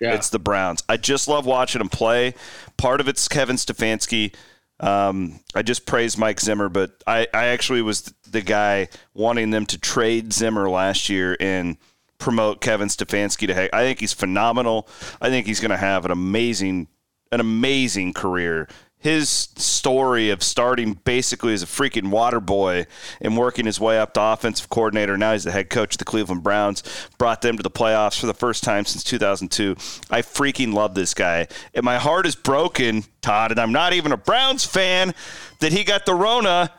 Yeah. 0.00 0.14
It's 0.14 0.30
the 0.30 0.38
Browns. 0.38 0.82
I 0.88 0.96
just 0.96 1.26
love 1.26 1.46
watching 1.46 1.80
them 1.80 1.88
play. 1.88 2.34
Part 2.76 3.00
of 3.00 3.08
it's 3.08 3.26
Kevin 3.28 3.56
Stefanski. 3.56 4.34
Um, 4.78 5.40
I 5.54 5.62
just 5.62 5.86
praised 5.86 6.18
Mike 6.18 6.38
Zimmer, 6.38 6.68
but 6.68 7.02
I, 7.06 7.26
I 7.32 7.46
actually 7.46 7.80
was 7.80 8.12
the 8.36 8.42
guy 8.42 8.88
wanting 9.14 9.50
them 9.50 9.66
to 9.66 9.78
trade 9.78 10.32
Zimmer 10.32 10.68
last 10.68 11.08
year 11.08 11.36
and 11.40 11.76
promote 12.18 12.60
Kevin 12.60 12.88
Stefanski 12.88 13.46
to. 13.46 13.54
Head 13.54 13.70
I 13.72 13.82
think 13.82 14.00
he's 14.00 14.12
phenomenal. 14.12 14.88
I 15.20 15.30
think 15.30 15.46
he's 15.46 15.60
going 15.60 15.70
to 15.70 15.76
have 15.76 16.04
an 16.04 16.10
amazing 16.10 16.88
an 17.32 17.40
amazing 17.40 18.12
career. 18.12 18.68
His 18.98 19.28
story 19.28 20.30
of 20.30 20.42
starting 20.42 20.94
basically 21.04 21.52
as 21.52 21.62
a 21.62 21.66
freaking 21.66 22.10
water 22.10 22.40
boy 22.40 22.86
and 23.20 23.36
working 23.36 23.66
his 23.66 23.78
way 23.80 23.98
up 23.98 24.14
to 24.14 24.22
offensive 24.22 24.68
coordinator. 24.68 25.16
Now 25.16 25.32
he's 25.32 25.44
the 25.44 25.52
head 25.52 25.70
coach 25.70 25.94
of 25.94 25.98
the 25.98 26.04
Cleveland 26.04 26.42
Browns, 26.42 26.82
brought 27.18 27.42
them 27.42 27.56
to 27.56 27.62
the 27.62 27.70
playoffs 27.70 28.18
for 28.18 28.26
the 28.26 28.34
first 28.34 28.64
time 28.64 28.84
since 28.84 29.04
2002. 29.04 29.72
I 30.10 30.22
freaking 30.22 30.72
love 30.72 30.94
this 30.94 31.14
guy. 31.14 31.48
And 31.74 31.84
my 31.84 31.98
heart 31.98 32.26
is 32.26 32.36
broken, 32.36 33.04
Todd, 33.20 33.50
and 33.50 33.60
I'm 33.60 33.72
not 33.72 33.92
even 33.92 34.12
a 34.12 34.16
Browns 34.16 34.64
fan, 34.64 35.14
that 35.60 35.72
he 35.72 35.84
got 35.84 36.06
the 36.06 36.14
Rona 36.14 36.72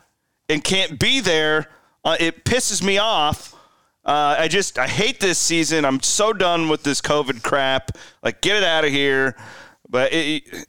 and 0.49 0.63
can't 0.63 0.99
be 0.99 1.19
there. 1.19 1.67
Uh, 2.03 2.17
it 2.19 2.45
pisses 2.45 2.83
me 2.83 2.97
off. 2.97 3.53
Uh, 4.05 4.37
I 4.39 4.47
just, 4.47 4.79
I 4.79 4.87
hate 4.87 5.19
this 5.19 5.37
season. 5.37 5.83
I'm 5.83 6.01
so 6.01 6.31
done 6.31 6.69
with 6.69 6.83
this 6.83 7.01
COVID 7.01 7.43
crap. 7.43 7.97
Like, 8.23 8.41
get 8.41 8.55
it 8.55 8.63
out 8.63 8.85
of 8.85 8.91
here. 8.91 9.35
But 9.89 10.13
it, 10.13 10.67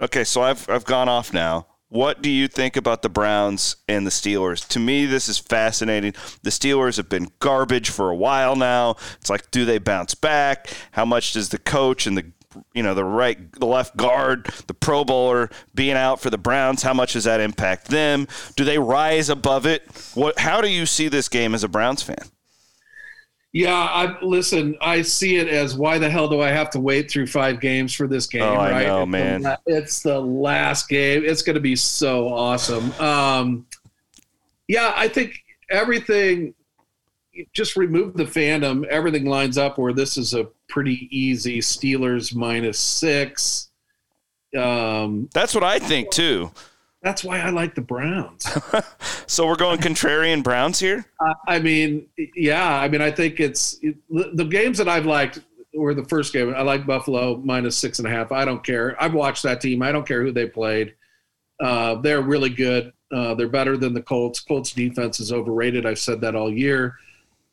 okay, 0.00 0.24
so 0.24 0.42
I've 0.42 0.68
I've 0.68 0.84
gone 0.84 1.08
off 1.08 1.32
now. 1.32 1.66
What 1.88 2.22
do 2.22 2.30
you 2.30 2.48
think 2.48 2.78
about 2.78 3.02
the 3.02 3.10
Browns 3.10 3.76
and 3.86 4.06
the 4.06 4.10
Steelers? 4.10 4.66
To 4.68 4.78
me, 4.78 5.04
this 5.04 5.28
is 5.28 5.38
fascinating. 5.38 6.14
The 6.42 6.48
Steelers 6.48 6.96
have 6.96 7.10
been 7.10 7.30
garbage 7.38 7.90
for 7.90 8.08
a 8.08 8.16
while 8.16 8.56
now. 8.56 8.96
It's 9.20 9.28
like, 9.28 9.50
do 9.50 9.66
they 9.66 9.76
bounce 9.76 10.14
back? 10.14 10.72
How 10.92 11.04
much 11.04 11.34
does 11.34 11.50
the 11.50 11.58
coach 11.58 12.06
and 12.06 12.16
the 12.16 12.32
you 12.74 12.82
know 12.82 12.94
the 12.94 13.04
right 13.04 13.52
the 13.52 13.66
left 13.66 13.96
guard 13.96 14.46
the 14.66 14.74
pro 14.74 15.04
bowler 15.04 15.50
being 15.74 15.94
out 15.94 16.20
for 16.20 16.30
the 16.30 16.38
browns 16.38 16.82
how 16.82 16.94
much 16.94 17.12
does 17.12 17.24
that 17.24 17.40
impact 17.40 17.88
them 17.88 18.26
do 18.56 18.64
they 18.64 18.78
rise 18.78 19.28
above 19.28 19.66
it 19.66 19.82
what 20.14 20.38
how 20.38 20.60
do 20.60 20.68
you 20.68 20.86
see 20.86 21.08
this 21.08 21.28
game 21.28 21.54
as 21.54 21.64
a 21.64 21.68
browns 21.68 22.02
fan 22.02 22.30
yeah, 23.54 23.74
I 23.74 24.18
listen. 24.22 24.78
I 24.80 25.02
see 25.02 25.36
it 25.36 25.46
as 25.46 25.76
why 25.76 25.98
the 25.98 26.08
hell 26.08 26.26
do 26.26 26.40
I 26.40 26.48
have 26.48 26.70
to 26.70 26.80
wait 26.80 27.10
through 27.10 27.26
five 27.26 27.60
games 27.60 27.94
for 27.94 28.08
this 28.08 28.26
game? 28.26 28.42
Oh, 28.42 28.54
right? 28.54 28.72
I 28.72 28.84
know, 28.84 29.02
it's 29.02 29.10
man. 29.10 29.42
The, 29.42 29.60
it's 29.66 30.02
the 30.02 30.18
last 30.18 30.88
game. 30.88 31.22
It's 31.22 31.42
going 31.42 31.54
to 31.54 31.60
be 31.60 31.76
so 31.76 32.28
awesome. 32.32 32.92
Um, 32.92 33.66
yeah, 34.68 34.94
I 34.96 35.06
think 35.06 35.44
everything. 35.70 36.54
Just 37.52 37.76
remove 37.76 38.14
the 38.14 38.24
fandom. 38.24 38.84
Everything 38.86 39.24
lines 39.24 39.58
up 39.58 39.78
where 39.78 39.92
this 39.92 40.16
is 40.16 40.34
a 40.34 40.48
pretty 40.68 41.08
easy 41.10 41.60
Steelers 41.60 42.34
minus 42.34 42.78
six. 42.78 43.70
Um, 44.56 45.28
That's 45.32 45.54
what 45.54 45.64
I 45.64 45.78
think 45.78 46.10
too. 46.10 46.50
That's 47.02 47.24
why 47.24 47.40
I 47.40 47.50
like 47.50 47.74
the 47.74 47.80
Browns. 47.80 48.46
so 49.26 49.46
we're 49.46 49.56
going 49.56 49.80
contrarian 49.80 50.42
Browns 50.42 50.78
here. 50.78 51.04
Uh, 51.18 51.34
I 51.48 51.58
mean, 51.58 52.06
yeah. 52.36 52.78
I 52.78 52.88
mean, 52.88 53.00
I 53.00 53.10
think 53.10 53.40
it's 53.40 53.78
it, 53.82 53.96
the 54.08 54.44
games 54.44 54.78
that 54.78 54.88
I've 54.88 55.06
liked 55.06 55.40
were 55.74 55.94
the 55.94 56.04
first 56.04 56.32
game. 56.32 56.54
I 56.54 56.62
like 56.62 56.86
Buffalo 56.86 57.38
minus 57.38 57.76
six 57.76 57.98
and 57.98 58.06
a 58.06 58.10
half. 58.10 58.30
I 58.30 58.44
don't 58.44 58.64
care. 58.64 59.00
I've 59.02 59.14
watched 59.14 59.42
that 59.42 59.60
team. 59.60 59.82
I 59.82 59.90
don't 59.90 60.06
care 60.06 60.22
who 60.22 60.30
they 60.30 60.46
played. 60.46 60.94
Uh, 61.60 61.96
they're 61.96 62.22
really 62.22 62.50
good. 62.50 62.92
Uh, 63.12 63.34
they're 63.34 63.48
better 63.48 63.76
than 63.76 63.94
the 63.94 64.02
Colts. 64.02 64.40
Colts 64.40 64.72
defense 64.72 65.18
is 65.18 65.32
overrated. 65.32 65.86
I've 65.86 65.98
said 65.98 66.20
that 66.20 66.36
all 66.36 66.52
year. 66.52 66.96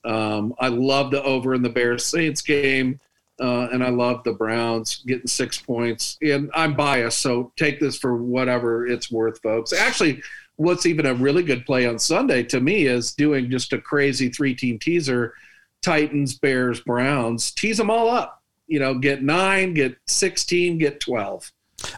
Um, 0.06 0.54
I 0.60 0.70
love 0.70 1.12
the 1.12 1.22
over 1.24 1.54
in 1.54 1.62
the 1.62 1.70
Bears 1.70 2.06
Saints 2.06 2.42
game. 2.42 3.00
Uh, 3.42 3.70
and 3.72 3.82
I 3.82 3.90
love 3.90 4.26
the 4.26 4.34
Browns 4.34 5.02
getting 5.08 5.28
six 5.28 5.58
points. 5.58 6.18
And 6.22 6.52
I'm 6.54 6.74
biased, 6.74 7.22
so 7.22 7.54
take 7.56 7.80
this 7.80 7.98
for 7.98 8.18
whatever 8.18 8.86
it's 8.86 9.10
worth, 9.10 9.42
folks. 9.42 9.72
Actually, 9.72 10.22
what's 10.58 10.86
even 10.86 11.06
a 11.06 11.14
really 11.14 11.44
good 11.44 11.66
play 11.66 11.86
on 11.86 11.98
Sunday 11.98 12.44
to 12.44 12.60
me 12.60 12.86
is 12.86 13.14
doing 13.14 13.50
just 13.50 13.72
a 13.72 13.80
crazy 13.80 14.28
three 14.28 14.54
team 14.54 14.78
teaser 14.78 15.34
Titans, 15.82 16.38
Bears, 16.38 16.82
Browns. 16.82 17.52
Tease 17.52 17.78
them 17.78 17.90
all 17.90 18.10
up. 18.10 18.44
You 18.68 18.80
know, 18.80 18.96
get 18.96 19.24
nine, 19.24 19.74
get 19.74 19.98
16, 20.08 20.78
get 20.78 21.00
12. 21.00 21.52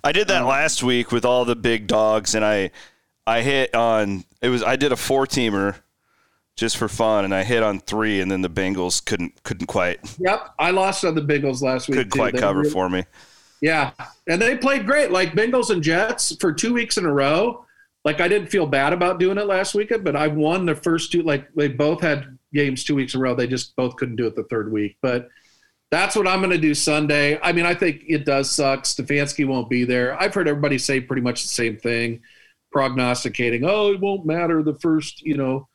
I 0.04 0.12
did 0.12 0.28
that 0.28 0.44
um, 0.44 0.48
last 0.48 0.84
week 0.84 1.12
with 1.12 1.26
all 1.26 1.44
the 1.44 1.56
big 1.56 1.88
dogs, 1.88 2.36
and 2.36 2.46
I 2.46 2.70
I 3.26 3.42
hit 3.42 3.74
on 3.74 4.24
it 4.42 4.50
was 4.50 4.62
I 4.64 4.76
did 4.76 4.92
a 4.92 4.96
four 4.96 5.26
teamer 5.26 5.76
just 6.62 6.78
for 6.78 6.88
fun, 6.88 7.26
and 7.26 7.34
I 7.34 7.44
hit 7.44 7.64
on 7.64 7.80
three, 7.80 8.22
and 8.22 8.30
then 8.30 8.44
the 8.44 8.50
Bengals 8.50 9.04
couldn't 9.04 9.42
couldn't 9.42 9.66
quite. 9.66 10.00
Yep, 10.20 10.54
I 10.60 10.70
lost 10.70 11.04
on 11.04 11.16
the 11.16 11.22
Bengals 11.22 11.64
last 11.64 11.90
week. 11.90 11.98
Couldn't 11.98 12.12
quite 12.12 12.38
cover 12.38 12.60
really, 12.60 12.70
for 12.70 12.88
me. 12.88 13.04
Yeah, 13.62 13.92
and 14.28 14.40
they 14.40 14.56
played 14.56 14.86
great, 14.86 15.10
like 15.10 15.32
Bengals 15.32 15.72
and 15.72 15.82
Jets 15.82 16.36
for 16.40 16.54
two 16.54 16.72
weeks 16.72 17.00
in 17.00 17.06
a 17.06 17.12
row. 17.12 17.66
Like 18.06 18.22
I 18.22 18.28
didn't 18.28 18.50
feel 18.50 18.68
bad 18.68 18.94
about 18.94 19.20
doing 19.20 19.40
it 19.40 19.48
last 19.48 19.74
weekend, 19.74 20.04
but 20.04 20.16
I 20.16 20.28
won 20.28 20.68
the 20.68 20.76
first 20.76 21.12
two. 21.12 21.24
Like 21.24 21.52
they 21.56 21.68
both 21.68 22.00
had 22.00 22.38
games 22.54 22.84
two 22.84 22.94
weeks 22.94 23.16
in 23.16 23.22
a 23.22 23.24
row. 23.24 23.34
They 23.34 23.48
just 23.48 23.76
both 23.76 23.96
couldn't 23.96 24.18
do 24.18 24.28
it 24.28 24.36
the 24.36 24.44
third 24.44 24.72
week, 24.72 24.98
but. 25.02 25.28
That's 25.90 26.16
what 26.16 26.26
I'm 26.26 26.40
going 26.40 26.52
to 26.52 26.58
do 26.58 26.74
Sunday. 26.74 27.38
I 27.44 27.52
mean, 27.52 27.66
I 27.66 27.76
think 27.76 28.04
it 28.08 28.24
does 28.24 28.50
suck. 28.50 28.86
Stefanski 28.86 29.46
won't 29.46 29.70
be 29.70 29.84
there. 29.84 30.18
I've 30.18 30.34
heard 30.34 30.48
everybody 30.48 30.78
say 30.78 31.02
pretty 31.02 31.22
much 31.22 31.42
the 31.42 31.50
same 31.50 31.76
thing, 31.76 32.22
prognosticating, 32.72 33.66
oh, 33.66 33.92
it 33.92 34.00
won't 34.00 34.26
matter 34.26 34.64
the 34.64 34.80
first, 34.80 35.22
you 35.22 35.36
know, 35.36 35.68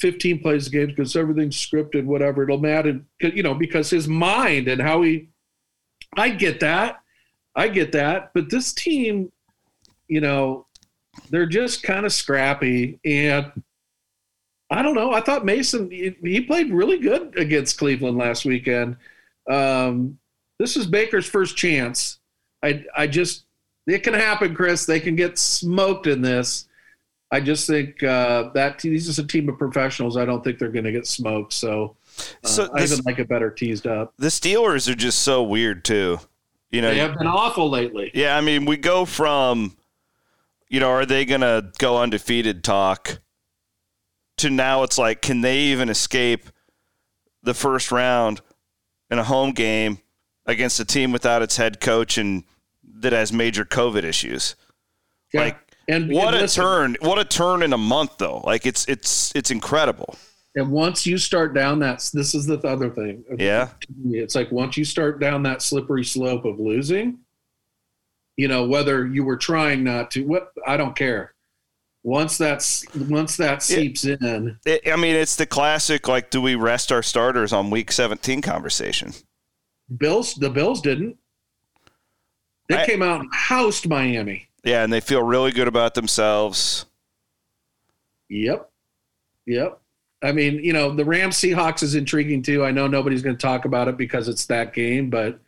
15 0.00 0.40
plays 0.40 0.66
a 0.66 0.70
game 0.70 0.86
because 0.86 1.16
everything's 1.16 1.56
scripted, 1.56 2.04
whatever. 2.04 2.44
It'll 2.44 2.58
matter, 2.58 3.00
you 3.20 3.42
know, 3.42 3.54
because 3.54 3.90
his 3.90 4.08
mind 4.08 4.68
and 4.68 4.80
how 4.80 5.02
he. 5.02 5.28
I 6.16 6.30
get 6.30 6.60
that, 6.60 7.00
I 7.54 7.68
get 7.68 7.92
that, 7.92 8.30
but 8.32 8.48
this 8.50 8.72
team, 8.72 9.30
you 10.06 10.20
know, 10.20 10.66
they're 11.30 11.46
just 11.46 11.82
kind 11.82 12.06
of 12.06 12.12
scrappy, 12.12 12.98
and 13.04 13.52
I 14.70 14.82
don't 14.82 14.94
know. 14.94 15.12
I 15.12 15.20
thought 15.20 15.44
Mason 15.44 15.90
he 15.90 16.40
played 16.42 16.72
really 16.72 16.98
good 16.98 17.36
against 17.36 17.78
Cleveland 17.78 18.16
last 18.16 18.44
weekend. 18.44 18.96
Um, 19.50 20.18
this 20.58 20.76
is 20.76 20.86
Baker's 20.86 21.26
first 21.26 21.56
chance. 21.56 22.20
I 22.62 22.84
I 22.96 23.06
just 23.06 23.44
it 23.86 24.02
can 24.02 24.14
happen, 24.14 24.54
Chris. 24.54 24.86
They 24.86 25.00
can 25.00 25.16
get 25.16 25.38
smoked 25.38 26.06
in 26.06 26.22
this 26.22 26.67
I 27.30 27.40
just 27.40 27.66
think 27.66 28.02
uh, 28.02 28.50
that 28.54 28.78
these 28.78 29.06
is 29.06 29.18
a 29.18 29.26
team 29.26 29.48
of 29.48 29.58
professionals. 29.58 30.16
I 30.16 30.24
don't 30.24 30.42
think 30.42 30.58
they're 30.58 30.70
going 30.70 30.86
to 30.86 30.92
get 30.92 31.06
smoked. 31.06 31.52
So, 31.52 31.96
uh, 32.42 32.48
so 32.48 32.70
I 32.74 32.84
even 32.84 33.00
like 33.04 33.18
it 33.18 33.28
better 33.28 33.50
teased 33.50 33.86
up. 33.86 34.14
The 34.18 34.28
Steelers 34.28 34.88
are 34.90 34.94
just 34.94 35.20
so 35.20 35.42
weird 35.42 35.84
too. 35.84 36.18
You 36.70 36.82
know, 36.82 36.90
they 36.90 36.98
have 36.98 37.18
been 37.18 37.26
awful 37.26 37.70
lately. 37.70 38.10
Yeah, 38.14 38.36
I 38.36 38.40
mean, 38.40 38.64
we 38.66 38.76
go 38.76 39.04
from, 39.04 39.76
you 40.68 40.80
know, 40.80 40.90
are 40.90 41.06
they 41.06 41.24
going 41.24 41.40
to 41.40 41.70
go 41.78 41.98
undefeated 41.98 42.62
talk 42.62 43.20
to 44.38 44.50
now 44.50 44.82
it's 44.82 44.98
like, 44.98 45.22
can 45.22 45.40
they 45.40 45.58
even 45.58 45.88
escape 45.88 46.48
the 47.42 47.54
first 47.54 47.90
round 47.90 48.40
in 49.10 49.18
a 49.18 49.24
home 49.24 49.52
game 49.52 49.98
against 50.46 50.80
a 50.80 50.84
team 50.84 51.12
without 51.12 51.42
its 51.42 51.56
head 51.56 51.80
coach 51.80 52.18
and 52.18 52.44
that 52.84 53.12
has 53.12 53.32
major 53.32 53.64
COVID 53.64 54.04
issues? 54.04 54.54
Yeah. 55.32 55.40
Like, 55.42 55.67
and 55.88 56.10
what 56.12 56.34
and 56.34 56.42
listen, 56.42 56.62
a 56.62 56.66
turn! 56.66 56.96
What 57.00 57.18
a 57.18 57.24
turn 57.24 57.62
in 57.62 57.72
a 57.72 57.78
month, 57.78 58.18
though. 58.18 58.42
Like 58.44 58.66
it's 58.66 58.86
it's 58.86 59.34
it's 59.34 59.50
incredible. 59.50 60.16
And 60.54 60.70
once 60.70 61.06
you 61.06 61.18
start 61.18 61.54
down 61.54 61.78
that, 61.80 62.08
this 62.12 62.34
is 62.34 62.46
the 62.46 62.58
other 62.66 62.90
thing. 62.90 63.24
Yeah, 63.38 63.70
it's 64.06 64.34
like 64.34 64.50
once 64.50 64.76
you 64.76 64.84
start 64.84 65.20
down 65.20 65.42
that 65.44 65.62
slippery 65.62 66.04
slope 66.04 66.44
of 66.44 66.58
losing, 66.58 67.18
you 68.36 68.48
know 68.48 68.66
whether 68.66 69.06
you 69.06 69.24
were 69.24 69.36
trying 69.36 69.84
not 69.84 70.10
to. 70.12 70.24
What 70.24 70.52
I 70.66 70.76
don't 70.76 70.96
care. 70.96 71.34
Once 72.04 72.38
that's 72.38 72.84
once 72.94 73.36
that 73.36 73.62
seeps 73.62 74.04
it, 74.04 74.22
in, 74.22 74.56
it, 74.64 74.88
I 74.90 74.96
mean, 74.96 75.16
it's 75.16 75.36
the 75.36 75.46
classic. 75.46 76.06
Like, 76.06 76.30
do 76.30 76.40
we 76.40 76.54
rest 76.54 76.92
our 76.92 77.02
starters 77.02 77.52
on 77.52 77.70
week 77.70 77.90
seventeen 77.92 78.40
conversation? 78.40 79.12
Bills, 79.96 80.34
the 80.34 80.48
Bills 80.48 80.80
didn't. 80.80 81.16
They 82.68 82.76
I, 82.76 82.86
came 82.86 83.02
out 83.02 83.20
and 83.20 83.30
housed 83.32 83.88
Miami. 83.88 84.47
Yeah, 84.68 84.84
and 84.84 84.92
they 84.92 85.00
feel 85.00 85.22
really 85.22 85.50
good 85.50 85.66
about 85.66 85.94
themselves. 85.94 86.84
Yep. 88.28 88.70
Yep. 89.46 89.80
I 90.22 90.32
mean, 90.32 90.62
you 90.62 90.74
know, 90.74 90.94
the 90.94 91.06
Rams 91.06 91.36
Seahawks 91.36 91.82
is 91.82 91.94
intriguing 91.94 92.42
too. 92.42 92.64
I 92.64 92.70
know 92.70 92.86
nobody's 92.86 93.22
going 93.22 93.36
to 93.36 93.40
talk 93.40 93.64
about 93.64 93.88
it 93.88 93.96
because 93.96 94.28
it's 94.28 94.44
that 94.46 94.74
game, 94.74 95.08
but 95.08 95.40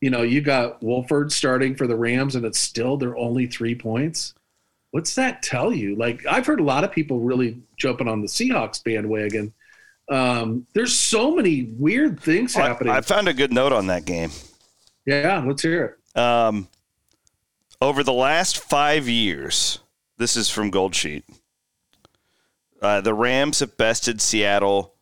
you 0.00 0.10
know, 0.10 0.22
you 0.22 0.40
got 0.40 0.82
Wolford 0.82 1.30
starting 1.30 1.76
for 1.76 1.86
the 1.86 1.94
Rams 1.94 2.34
and 2.34 2.44
it's 2.44 2.58
still 2.58 2.96
they're 2.96 3.16
only 3.16 3.46
3 3.46 3.76
points. 3.76 4.34
What's 4.90 5.14
that 5.14 5.42
tell 5.42 5.72
you? 5.72 5.94
Like 5.94 6.26
I've 6.26 6.46
heard 6.46 6.58
a 6.58 6.64
lot 6.64 6.82
of 6.82 6.90
people 6.90 7.20
really 7.20 7.62
jumping 7.76 8.08
on 8.08 8.20
the 8.20 8.26
Seahawks 8.26 8.82
bandwagon. 8.82 9.52
Um, 10.10 10.66
there's 10.74 10.96
so 10.96 11.36
many 11.36 11.70
weird 11.78 12.18
things 12.18 12.54
happening. 12.54 12.92
I, 12.92 12.96
I 12.96 13.00
found 13.02 13.28
a 13.28 13.34
good 13.34 13.52
note 13.52 13.72
on 13.72 13.86
that 13.88 14.06
game. 14.06 14.30
Yeah, 15.06 15.44
let's 15.46 15.62
hear 15.62 16.00
it. 16.16 16.20
Um, 16.20 16.66
over 17.80 18.02
the 18.02 18.12
last 18.12 18.58
five 18.58 19.08
years, 19.08 19.80
this 20.18 20.36
is 20.36 20.50
from 20.50 20.70
Goldsheet. 20.70 21.22
Uh, 22.82 23.00
the 23.00 23.14
Rams 23.14 23.60
have 23.60 23.76
bested 23.76 24.20
Seattle 24.20 24.94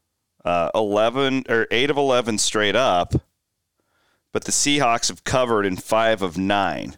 uh, 0.44 0.70
eleven 0.74 1.44
or 1.48 1.66
eight 1.70 1.90
of 1.90 1.96
eleven 1.96 2.38
straight 2.38 2.76
up, 2.76 3.14
but 4.32 4.44
the 4.44 4.52
Seahawks 4.52 5.08
have 5.08 5.24
covered 5.24 5.66
in 5.66 5.76
five 5.76 6.22
of 6.22 6.38
nine. 6.38 6.96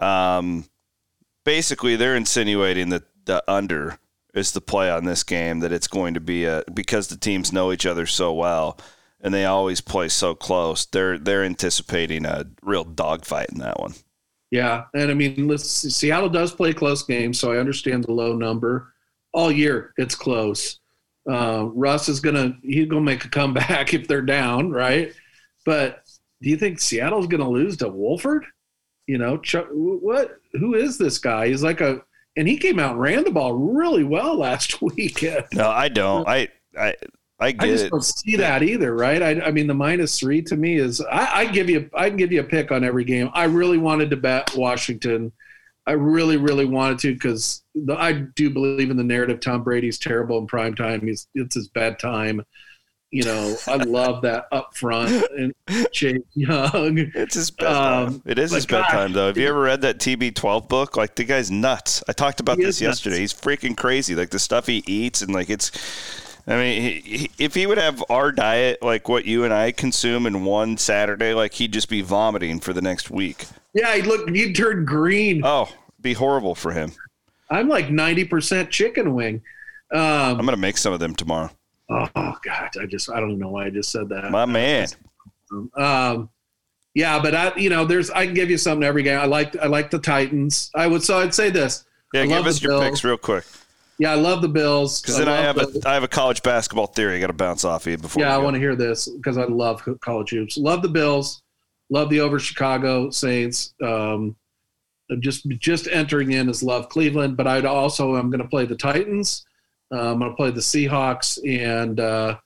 Um, 0.00 0.66
basically, 1.44 1.96
they're 1.96 2.16
insinuating 2.16 2.90
that 2.90 3.04
the 3.24 3.42
under 3.48 3.98
is 4.34 4.52
the 4.52 4.60
play 4.60 4.90
on 4.90 5.04
this 5.04 5.22
game. 5.22 5.60
That 5.60 5.72
it's 5.72 5.88
going 5.88 6.14
to 6.14 6.20
be 6.20 6.44
a 6.44 6.64
because 6.72 7.08
the 7.08 7.16
teams 7.16 7.52
know 7.52 7.72
each 7.72 7.86
other 7.86 8.06
so 8.06 8.32
well 8.32 8.78
and 9.20 9.32
they 9.32 9.44
always 9.44 9.80
play 9.80 10.08
so 10.08 10.34
close. 10.34 10.84
They're 10.86 11.18
they're 11.18 11.44
anticipating 11.44 12.26
a 12.26 12.46
real 12.62 12.84
dogfight 12.84 13.48
in 13.50 13.58
that 13.58 13.80
one. 13.80 13.94
Yeah, 14.56 14.84
and 14.94 15.10
I 15.10 15.14
mean, 15.14 15.58
Seattle 15.58 16.30
does 16.30 16.50
play 16.50 16.72
close 16.72 17.02
games, 17.02 17.38
so 17.38 17.52
I 17.52 17.58
understand 17.58 18.04
the 18.04 18.12
low 18.12 18.34
number. 18.34 18.94
All 19.34 19.52
year, 19.52 19.92
it's 19.98 20.14
close. 20.14 20.80
Uh, 21.30 21.66
Russ 21.74 22.08
is 22.08 22.20
gonna 22.20 22.56
he's 22.62 22.88
gonna 22.88 23.02
make 23.02 23.26
a 23.26 23.28
comeback 23.28 23.92
if 23.94 24.08
they're 24.08 24.22
down, 24.22 24.70
right? 24.70 25.12
But 25.66 26.04
do 26.40 26.48
you 26.48 26.56
think 26.56 26.80
Seattle's 26.80 27.26
gonna 27.26 27.50
lose 27.50 27.76
to 27.76 27.90
Wolford? 27.90 28.46
You 29.06 29.18
know, 29.18 29.36
Chuck, 29.36 29.66
what? 29.72 30.38
Who 30.54 30.74
is 30.74 30.96
this 30.96 31.18
guy? 31.18 31.48
He's 31.48 31.62
like 31.62 31.82
a, 31.82 32.00
and 32.38 32.48
he 32.48 32.56
came 32.56 32.78
out 32.78 32.92
and 32.92 33.00
ran 33.00 33.24
the 33.24 33.32
ball 33.32 33.52
really 33.52 34.04
well 34.04 34.38
last 34.38 34.80
weekend. 34.96 35.44
No, 35.52 35.68
I 35.68 35.90
don't. 35.90 36.26
I 36.26 36.48
I 36.78 36.94
I 37.38 37.52
get 37.52 37.64
I 37.64 37.72
just 37.72 37.84
it. 37.86 37.90
don't 37.90 38.04
see 38.04 38.36
that 38.36 38.62
either, 38.62 38.94
right? 38.94 39.22
I, 39.22 39.40
I 39.42 39.50
mean, 39.50 39.66
the 39.66 39.74
minus 39.74 40.18
three 40.18 40.40
to 40.42 40.56
me 40.56 40.76
is 40.76 41.00
I, 41.02 41.40
I 41.40 41.46
give 41.46 41.68
you 41.68 41.90
I 41.94 42.08
can 42.08 42.16
give 42.16 42.32
you 42.32 42.40
a 42.40 42.44
pick 42.44 42.72
on 42.72 42.82
every 42.82 43.04
game. 43.04 43.30
I 43.34 43.44
really 43.44 43.78
wanted 43.78 44.10
to 44.10 44.16
bet 44.16 44.54
Washington. 44.56 45.32
I 45.86 45.92
really, 45.92 46.36
really 46.36 46.64
wanted 46.64 46.98
to 47.00 47.12
because 47.12 47.62
I 47.94 48.12
do 48.12 48.50
believe 48.50 48.90
in 48.90 48.96
the 48.96 49.04
narrative. 49.04 49.40
Tom 49.40 49.62
Brady's 49.62 49.98
terrible 49.98 50.38
in 50.38 50.46
prime 50.46 50.74
time. 50.74 51.06
He's 51.06 51.28
it's 51.34 51.54
his 51.54 51.68
bad 51.68 51.98
time. 51.98 52.42
You 53.12 53.22
know, 53.22 53.56
I 53.68 53.76
love 53.84 54.22
that 54.22 54.46
up 54.50 54.74
front 54.74 55.24
and 55.36 55.54
Chase 55.92 56.22
Young. 56.34 56.98
It's 57.14 57.34
his 57.34 57.50
bedtime. 57.50 58.08
Um, 58.08 58.22
it 58.24 58.38
is 58.38 58.50
his 58.50 58.66
bedtime, 58.66 59.12
though. 59.12 59.28
Have 59.28 59.38
you 59.38 59.46
ever 59.46 59.60
read 59.60 59.82
that 59.82 59.98
TB12 59.98 60.68
book? 60.68 60.96
Like 60.96 61.14
the 61.14 61.24
guy's 61.24 61.50
nuts. 61.50 62.02
I 62.08 62.12
talked 62.12 62.40
about 62.40 62.56
this 62.56 62.80
yesterday. 62.80 63.20
Nuts. 63.20 63.32
He's 63.32 63.40
freaking 63.40 63.76
crazy. 63.76 64.14
Like 64.14 64.30
the 64.30 64.38
stuff 64.38 64.66
he 64.66 64.82
eats 64.86 65.22
and 65.22 65.32
like 65.32 65.50
it's 65.50 65.70
I 66.48 66.56
mean, 66.56 66.82
he, 66.82 67.18
he, 67.18 67.30
if 67.38 67.54
he 67.54 67.66
would 67.66 67.78
have 67.78 68.04
our 68.08 68.30
diet, 68.30 68.80
like 68.82 69.08
what 69.08 69.24
you 69.24 69.44
and 69.44 69.52
I 69.52 69.72
consume 69.72 70.26
in 70.26 70.44
one 70.44 70.76
Saturday, 70.76 71.34
like 71.34 71.54
he'd 71.54 71.72
just 71.72 71.88
be 71.88 72.02
vomiting 72.02 72.60
for 72.60 72.72
the 72.72 72.82
next 72.82 73.10
week. 73.10 73.46
Yeah, 73.74 73.94
he'd 73.96 74.06
look, 74.06 74.30
he'd 74.30 74.54
turn 74.54 74.84
green. 74.84 75.42
Oh, 75.44 75.68
be 76.00 76.12
horrible 76.12 76.54
for 76.54 76.70
him. 76.70 76.92
I'm 77.50 77.68
like 77.68 77.88
90% 77.88 78.70
chicken 78.70 79.14
wing. 79.14 79.42
Um, 79.92 80.00
I'm 80.00 80.36
going 80.36 80.48
to 80.48 80.56
make 80.56 80.78
some 80.78 80.92
of 80.92 81.00
them 81.00 81.14
tomorrow. 81.14 81.50
Oh, 81.88 82.08
God. 82.14 82.70
I 82.80 82.86
just, 82.86 83.10
I 83.10 83.20
don't 83.20 83.30
even 83.30 83.40
know 83.40 83.50
why 83.50 83.66
I 83.66 83.70
just 83.70 83.90
said 83.90 84.08
that. 84.08 84.30
My 84.30 84.44
man. 84.44 84.88
Um, 85.76 86.30
yeah, 86.94 87.20
but 87.20 87.34
I, 87.34 87.52
you 87.56 87.70
know, 87.70 87.84
there's, 87.84 88.10
I 88.10 88.24
can 88.24 88.34
give 88.34 88.50
you 88.50 88.58
something 88.58 88.84
every 88.84 89.02
game. 89.02 89.18
I 89.18 89.26
like, 89.26 89.56
I 89.58 89.66
like 89.66 89.90
the 89.90 89.98
Titans. 89.98 90.70
I 90.74 90.86
would, 90.86 91.02
so 91.02 91.18
I'd 91.18 91.34
say 91.34 91.50
this. 91.50 91.84
Yeah, 92.14 92.22
I 92.22 92.26
give 92.26 92.46
us 92.46 92.62
your 92.62 92.72
Bills. 92.72 92.84
picks 92.84 93.04
real 93.04 93.16
quick. 93.16 93.44
Yeah, 93.98 94.12
I 94.12 94.16
love 94.16 94.42
the 94.42 94.48
Bills. 94.48 95.00
Because 95.00 95.18
then 95.18 95.28
I, 95.28 95.38
I 95.38 95.40
have 95.42 95.56
the, 95.56 95.82
a 95.84 95.88
I 95.88 95.94
have 95.94 96.02
a 96.02 96.08
college 96.08 96.42
basketball 96.42 96.86
theory. 96.86 97.16
I 97.16 97.20
got 97.20 97.28
to 97.28 97.32
bounce 97.32 97.64
off 97.64 97.86
you 97.86 97.96
before. 97.96 98.22
Yeah, 98.22 98.34
I 98.34 98.38
want 98.38 98.54
to 98.54 98.60
hear 98.60 98.76
this 98.76 99.08
because 99.08 99.38
I 99.38 99.44
love 99.44 99.82
college 100.00 100.30
hoops. 100.30 100.58
Love 100.58 100.82
the 100.82 100.88
Bills. 100.88 101.42
Love 101.88 102.10
the 102.10 102.20
over 102.20 102.38
Chicago 102.38 103.10
Saints. 103.10 103.74
Um, 103.82 104.36
just 105.20 105.48
just 105.48 105.88
entering 105.88 106.32
in 106.32 106.48
as 106.48 106.62
love 106.62 106.88
Cleveland, 106.88 107.36
but 107.36 107.46
I'd 107.46 107.64
also 107.64 108.16
I'm 108.16 108.30
going 108.30 108.42
to 108.42 108.48
play 108.48 108.66
the 108.66 108.76
Titans. 108.76 109.46
Uh, 109.92 110.12
I'm 110.12 110.18
going 110.18 110.32
to 110.32 110.36
play 110.36 110.50
the 110.50 110.60
Seahawks, 110.60 111.38
and 111.48 112.00
uh, 112.00 112.38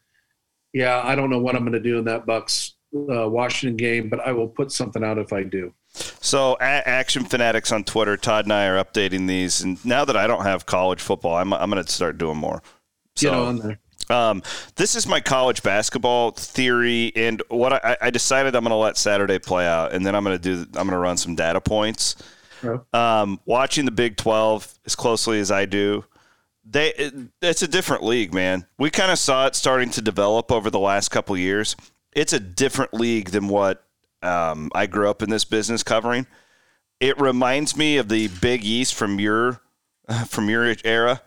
yeah, 0.73 1.01
I 1.03 1.15
don't 1.15 1.31
know 1.31 1.39
what 1.39 1.57
I'm 1.57 1.63
going 1.63 1.73
to 1.73 1.81
do 1.81 1.99
in 1.99 2.05
that 2.05 2.27
Bucks 2.27 2.75
uh, 2.95 3.29
Washington 3.29 3.77
game, 3.77 4.09
but 4.09 4.21
I 4.21 4.33
will 4.33 4.49
put 4.49 4.71
something 4.71 5.03
out 5.03 5.19
if 5.19 5.33
I 5.33 5.43
do. 5.43 5.73
So, 5.93 6.57
Action 6.61 7.25
Fanatics 7.25 7.73
on 7.73 7.85
Twitter, 7.85 8.17
Todd 8.17 8.47
and 8.47 8.53
I 8.53 8.67
are 8.67 8.83
updating 8.83 9.27
these. 9.27 9.61
And 9.61 9.85
now 9.85 10.05
that 10.05 10.17
I 10.17 10.27
don't 10.27 10.43
have 10.43 10.67
college 10.67 11.01
football, 11.01 11.37
I'm, 11.37 11.53
I'm 11.53 11.71
going 11.71 11.85
to 11.85 11.91
start 11.91 12.19
doing 12.19 12.37
more. 12.37 12.63
So, 13.17 13.31
Get 13.31 13.39
on 13.39 13.59
there. 13.59 13.79
Um, 14.09 14.43
this 14.75 14.97
is 14.97 15.07
my 15.07 15.21
college 15.21 15.63
basketball 15.63 16.33
theory, 16.33 17.13
and 17.15 17.43
what 17.49 17.73
I, 17.73 17.97
I 18.01 18.11
decided 18.11 18.57
I'm 18.57 18.65
going 18.65 18.71
to 18.71 18.77
let 18.77 18.97
Saturday 18.97 19.39
play 19.39 19.67
out, 19.67 19.93
and 19.93 20.05
then 20.05 20.17
I'm 20.17 20.25
going 20.25 20.37
to 20.37 20.43
do. 20.43 20.63
I'm 20.63 20.87
going 20.87 20.91
to 20.91 20.99
run 20.99 21.17
some 21.17 21.37
data 21.37 21.61
points. 21.61 22.17
Um, 22.93 23.41
watching 23.47 23.85
the 23.85 23.91
Big 23.91 24.17
12 24.17 24.81
as 24.85 24.95
closely 24.95 25.41
as 25.41 25.51
I 25.51 25.65
do, 25.65 26.05
they 26.65 26.89
it, 26.89 27.15
it's 27.41 27.63
a 27.63 27.69
different 27.69 28.03
league, 28.03 28.35
man. 28.35 28.67
We 28.79 28.91
kind 28.91 29.11
of 29.11 29.19
saw 29.19 29.47
it 29.47 29.55
starting 29.55 29.91
to 29.91 30.03
develop 30.03 30.53
over 30.53 30.71
the 30.71 30.79
last 30.79 31.11
couple 31.11 31.37
years. 31.37 31.77
It's 32.13 32.33
a 32.33 32.41
different 32.41 32.93
league 32.93 33.31
than 33.31 33.49
what 33.49 33.85
um, 34.23 34.71
I 34.75 34.87
grew 34.87 35.09
up 35.09 35.23
in 35.23 35.31
this 35.31 35.45
business 35.45 35.83
covering. 35.83 36.27
It 36.99 37.19
reminds 37.21 37.77
me 37.77 37.97
of 37.97 38.09
the 38.09 38.29
Big 38.29 38.65
East 38.65 38.95
from 38.95 39.19
your 39.19 39.61
from 40.29 40.51
your 40.51 40.75
era 40.85 41.23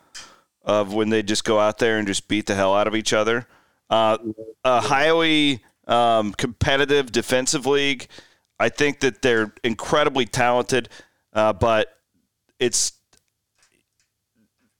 of 0.63 0.93
when 0.93 1.09
they 1.09 1.23
just 1.23 1.43
go 1.43 1.59
out 1.59 1.79
there 1.79 1.97
and 1.97 2.07
just 2.07 2.27
beat 2.27 2.45
the 2.45 2.55
hell 2.55 2.73
out 2.73 2.87
of 2.87 2.95
each 2.95 3.13
other. 3.13 3.47
Uh, 3.89 4.17
a 4.63 4.79
highly 4.79 5.61
um, 5.87 6.33
competitive 6.33 7.11
defensive 7.11 7.65
league. 7.65 8.07
I 8.59 8.69
think 8.69 9.01
that 9.01 9.21
they're 9.21 9.53
incredibly 9.63 10.25
talented, 10.25 10.89
uh, 11.33 11.53
but 11.53 11.97
it's 12.59 12.93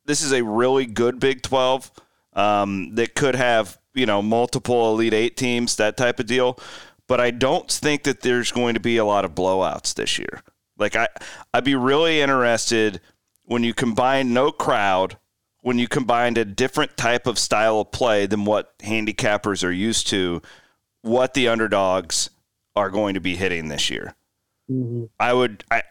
this 0.06 0.21
is 0.21 0.32
a 0.32 0.43
really 0.43 0.86
good 0.86 1.19
Big 1.19 1.41
Twelve 1.41 1.91
um, 2.34 2.95
that 2.95 3.15
could 3.15 3.36
have 3.36 3.78
you 3.95 4.06
know 4.06 4.21
multiple 4.21 4.91
Elite 4.91 5.13
Eight 5.13 5.36
teams, 5.36 5.76
that 5.78 5.97
type 5.97 6.19
of 6.19 6.28
deal 6.28 6.60
but 7.08 7.20
I 7.20 7.32
don't 7.32 7.70
think 7.70 8.04
that 8.04 8.22
there's 8.22 8.52
going 8.52 8.74
to 8.74 8.80
be 8.80 8.98
a 8.98 9.06
lot 9.06 9.26
of 9.26 9.36
blowouts 9.36 9.94
this 9.94 10.18
year. 10.18 10.42
Like 10.78 10.96
I, 10.96 11.08
I'd 11.54 11.63
be 11.63 11.76
really 11.76 12.22
interested 12.22 13.02
when 13.46 13.63
you 13.63 13.74
combine 13.74 14.34
no 14.34 14.52
crowd, 14.52 15.18
when 15.62 15.80
you 15.80 15.88
combine 15.88 16.38
a 16.38 16.46
different 16.46 16.98
type 16.98 17.28
of 17.28 17.38
style 17.38 17.80
of 17.80 17.92
play 17.92 18.26
than 18.26 18.46
what 18.46 18.78
handicappers 18.80 19.63
are 19.63 19.72
used 19.72 20.08
to, 20.08 20.42
what 21.02 21.34
the 21.34 21.48
underdogs 21.48 22.30
are 22.76 22.89
going 22.89 23.13
to 23.13 23.20
be 23.20 23.36
hitting 23.36 23.68
this 23.68 23.89
year. 23.89 24.16
Mm-hmm. 24.70 25.06
I 25.20 25.34
would, 25.34 25.63
I, 25.70 25.84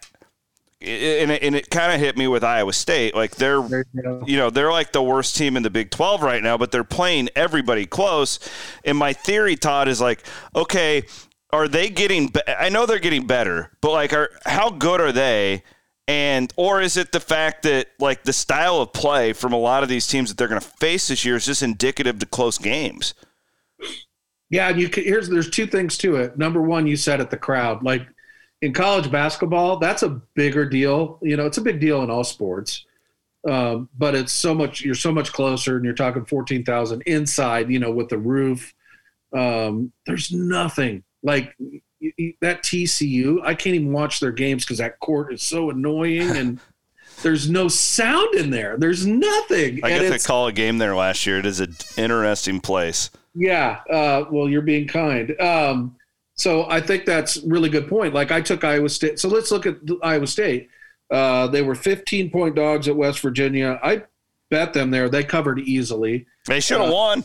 and 0.85 1.31
it, 1.31 1.43
and 1.43 1.55
it 1.55 1.71
kind 1.71 1.93
of 1.93 2.01
hit 2.01 2.17
me 2.17 2.29
with 2.29 2.45
Iowa 2.45 2.73
State. 2.73 3.15
Like 3.15 3.37
they're, 3.37 3.61
you, 3.61 4.25
you 4.27 4.37
know, 4.37 4.51
they're 4.51 4.71
like 4.71 4.93
the 4.93 5.03
worst 5.03 5.37
team 5.37 5.57
in 5.57 5.63
the 5.63 5.71
Big 5.71 5.91
12 5.91 6.23
right 6.23 6.43
now, 6.43 6.57
but 6.59 6.73
they're 6.73 6.85
playing 6.85 7.29
everybody 7.37 7.87
close. 7.87 8.39
And 8.85 8.99
my 8.99 9.13
theory, 9.13 9.57
Todd, 9.57 9.89
is 9.89 10.01
like, 10.01 10.25
okay, 10.55 11.05
are 11.53 11.69
they 11.69 11.89
getting? 11.89 12.29
Be- 12.29 12.41
I 12.49 12.69
know 12.69 12.87
they're 12.87 12.99
getting 12.99 13.27
better, 13.27 13.71
but 13.81 13.93
like, 13.93 14.13
are 14.13 14.31
how 14.47 14.71
good 14.71 15.01
are 15.01 15.13
they? 15.13 15.63
And 16.09 16.53
or 16.57 16.81
is 16.81 16.97
it 16.97 17.13
the 17.13 17.21
fact 17.21 17.63
that 17.63 17.89
like 17.99 18.25
the 18.25 18.33
style 18.33 18.81
of 18.81 18.93
play 18.93 19.33
from 19.33 19.53
a 19.53 19.59
lot 19.59 19.83
of 19.83 19.89
these 19.89 20.07
teams 20.07 20.31
that 20.31 20.39
they're 20.39 20.49
going 20.49 20.61
to 20.61 20.67
face 20.67 21.09
this 21.09 21.25
year 21.25 21.37
is 21.37 21.47
just 21.47 21.63
indicative 21.63 22.19
to 22.19 22.27
close 22.27 22.59
games? 22.59 23.15
Yeah, 24.51 24.69
you 24.69 24.89
can, 24.89 25.05
here's 25.05 25.29
there's 25.29 25.49
two 25.49 25.67
things 25.67 25.97
to 25.99 26.17
it. 26.17 26.37
Number 26.37 26.61
one, 26.61 26.87
you 26.87 26.97
said 26.97 27.21
at 27.21 27.31
the 27.31 27.39
crowd. 27.39 27.83
Like 27.83 28.07
in 28.63 28.73
college 28.73 29.11
basketball, 29.11 29.77
that's 29.79 30.05
a 30.05 30.09
bigger 30.35 30.65
deal. 30.65 31.19
You 31.21 31.37
know, 31.37 31.47
it's 31.47 31.59
a 31.59 31.63
big 31.63 31.81
deal 31.81 32.03
in 32.03 32.11
all 32.11 32.25
sports, 32.25 32.87
um, 33.47 33.89
but 33.99 34.15
it's 34.15 34.33
so 34.33 34.55
much. 34.55 34.83
You're 34.83 34.95
so 34.95 35.13
much 35.13 35.33
closer, 35.33 35.77
and 35.77 35.85
you're 35.85 35.95
talking 35.95 36.25
fourteen 36.25 36.65
thousand 36.65 37.03
inside. 37.03 37.71
You 37.71 37.81
know, 37.81 37.91
with 37.91 38.09
the 38.09 38.19
roof. 38.19 38.73
Um, 39.37 39.93
there's 40.07 40.31
nothing 40.31 41.03
like 41.23 41.57
that 42.41 42.63
TCU. 42.63 43.41
I 43.45 43.55
can't 43.55 43.75
even 43.75 43.93
watch 43.93 44.21
their 44.21 44.33
games 44.33 44.65
because 44.65 44.79
that 44.79 45.01
court 45.01 45.35
is 45.35 45.43
so 45.43 45.69
annoying 45.69 46.31
and. 46.37 46.61
There's 47.23 47.49
no 47.49 47.69
sound 47.69 48.35
in 48.35 48.51
there. 48.51 48.77
There's 48.77 49.07
nothing. 49.07 49.79
I 49.85 49.91
got 49.91 50.13
to 50.13 50.19
call 50.19 50.49
a 50.49 50.53
game 50.53 50.79
there 50.79 50.97
last 50.97 51.25
year. 51.25 51.39
It 51.39 51.47
is 51.47 51.61
an 51.61 51.77
interesting 51.97 52.59
place. 52.59 53.11
Yeah. 53.33 53.81
Uh, 53.89 54.25
well, 54.29 54.49
you're 54.49 54.63
being 54.63 54.89
kind. 54.89 55.39
Um, 55.41 55.95
so 56.35 56.69
I 56.69 56.81
think 56.81 57.05
that's 57.05 57.39
really 57.39 57.69
good 57.69 57.89
point. 57.89 58.15
Like 58.15 58.31
I 58.31 58.41
took 58.41 58.65
Iowa 58.65 58.89
State. 58.89 59.19
So 59.19 59.29
let's 59.29 59.51
look 59.51 59.67
at 59.67 59.77
Iowa 60.03 60.27
State. 60.27 60.69
Uh, 61.11 61.47
they 61.47 61.63
were 61.63 61.75
15 61.75 62.31
point 62.31 62.55
dogs 62.55 62.89
at 62.89 62.97
West 62.97 63.21
Virginia. 63.21 63.79
I 63.83 64.05
bet 64.51 64.73
them 64.73 64.91
there. 64.91 65.09
They 65.09 65.25
covered 65.25 65.59
easily. 65.61 66.27
They 66.47 66.61
should 66.61 66.81
have 66.81 66.91
uh, 66.91 66.95
won. 66.95 67.25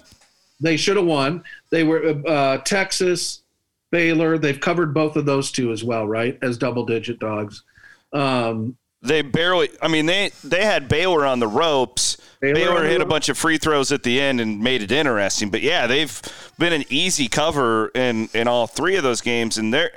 They 0.60 0.78
should 0.78 0.98
have 0.98 1.06
won. 1.06 1.44
They 1.70 1.84
were 1.84 2.22
uh, 2.28 2.58
Texas, 2.60 3.44
Baylor. 3.92 4.38
They've 4.38 4.60
covered 4.60 4.94
both 4.94 5.16
of 5.16 5.26
those 5.26 5.52
two 5.52 5.72
as 5.72 5.84
well, 5.84 6.08
right? 6.08 6.38
As 6.42 6.58
double 6.58 6.86
digit 6.86 7.20
dogs. 7.20 7.64
Um, 8.12 8.78
they 9.02 9.22
barely. 9.22 9.70
I 9.82 9.88
mean, 9.88 10.06
they 10.06 10.32
they 10.44 10.66
had 10.66 10.88
Baylor 10.88 11.26
on 11.26 11.40
the 11.40 11.48
ropes. 11.48 12.18
Baylor, 12.40 12.56
Baylor 12.56 12.86
hit 12.86 13.02
a 13.02 13.06
bunch 13.06 13.30
of 13.30 13.38
free 13.38 13.58
throws 13.58 13.92
at 13.92 14.04
the 14.04 14.20
end 14.20 14.40
and 14.42 14.60
made 14.60 14.82
it 14.82 14.92
interesting. 14.92 15.50
But 15.50 15.62
yeah, 15.62 15.88
they've 15.88 16.22
been 16.58 16.74
an 16.74 16.84
easy 16.90 17.28
cover 17.28 17.90
in 17.90 18.30
in 18.34 18.48
all 18.48 18.68
three 18.68 18.96
of 18.96 19.04
those 19.04 19.22
games, 19.22 19.58
and 19.58 19.74
they're 19.74 19.92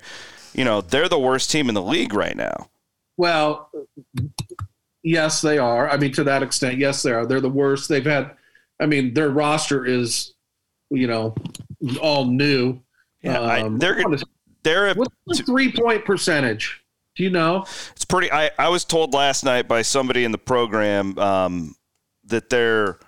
you 0.53 0.65
know 0.65 0.81
they're 0.81 1.09
the 1.09 1.19
worst 1.19 1.51
team 1.51 1.69
in 1.69 1.75
the 1.75 1.83
league 1.83 2.15
right 2.15 2.37
now. 2.37 2.69
Well, 3.17 3.71
yes, 5.03 5.41
they 5.41 5.59
are. 5.59 5.89
I 5.91 5.97
mean, 5.97 6.13
to 6.13 6.25
that 6.25 6.43
extent, 6.43 6.79
yes, 6.79 7.03
they 7.03 7.13
are. 7.13 7.27
They're 7.27 7.41
the 7.41 7.51
worst. 7.51 7.89
They've 7.89 8.05
had. 8.05 8.33
I 8.81 8.87
mean, 8.87 9.13
their 9.13 9.29
roster 9.29 9.85
is, 9.85 10.33
you 10.89 11.07
know, 11.07 11.35
all 12.01 12.25
new. 12.25 12.81
Yeah, 13.23 13.39
um, 13.39 13.75
I, 13.75 13.79
they're 13.79 14.05
they're 14.63 14.89
a, 14.89 14.95
what's 14.95 15.15
the 15.27 15.45
three 15.45 15.73
point 15.73 16.05
percentage? 16.05 16.83
Do 17.17 17.25
you 17.25 17.31
know? 17.31 17.65
It's 17.93 18.05
pretty. 18.05 18.31
I, 18.31 18.51
I 18.59 18.69
was 18.69 18.85
told 18.85 19.15
last 19.15 19.45
night 19.45 19.69
by 19.69 19.83
somebody 19.83 20.25
in 20.25 20.33
the 20.33 20.39
program 20.39 21.19
um, 21.19 21.75
that 22.25 22.51
their 22.51 22.99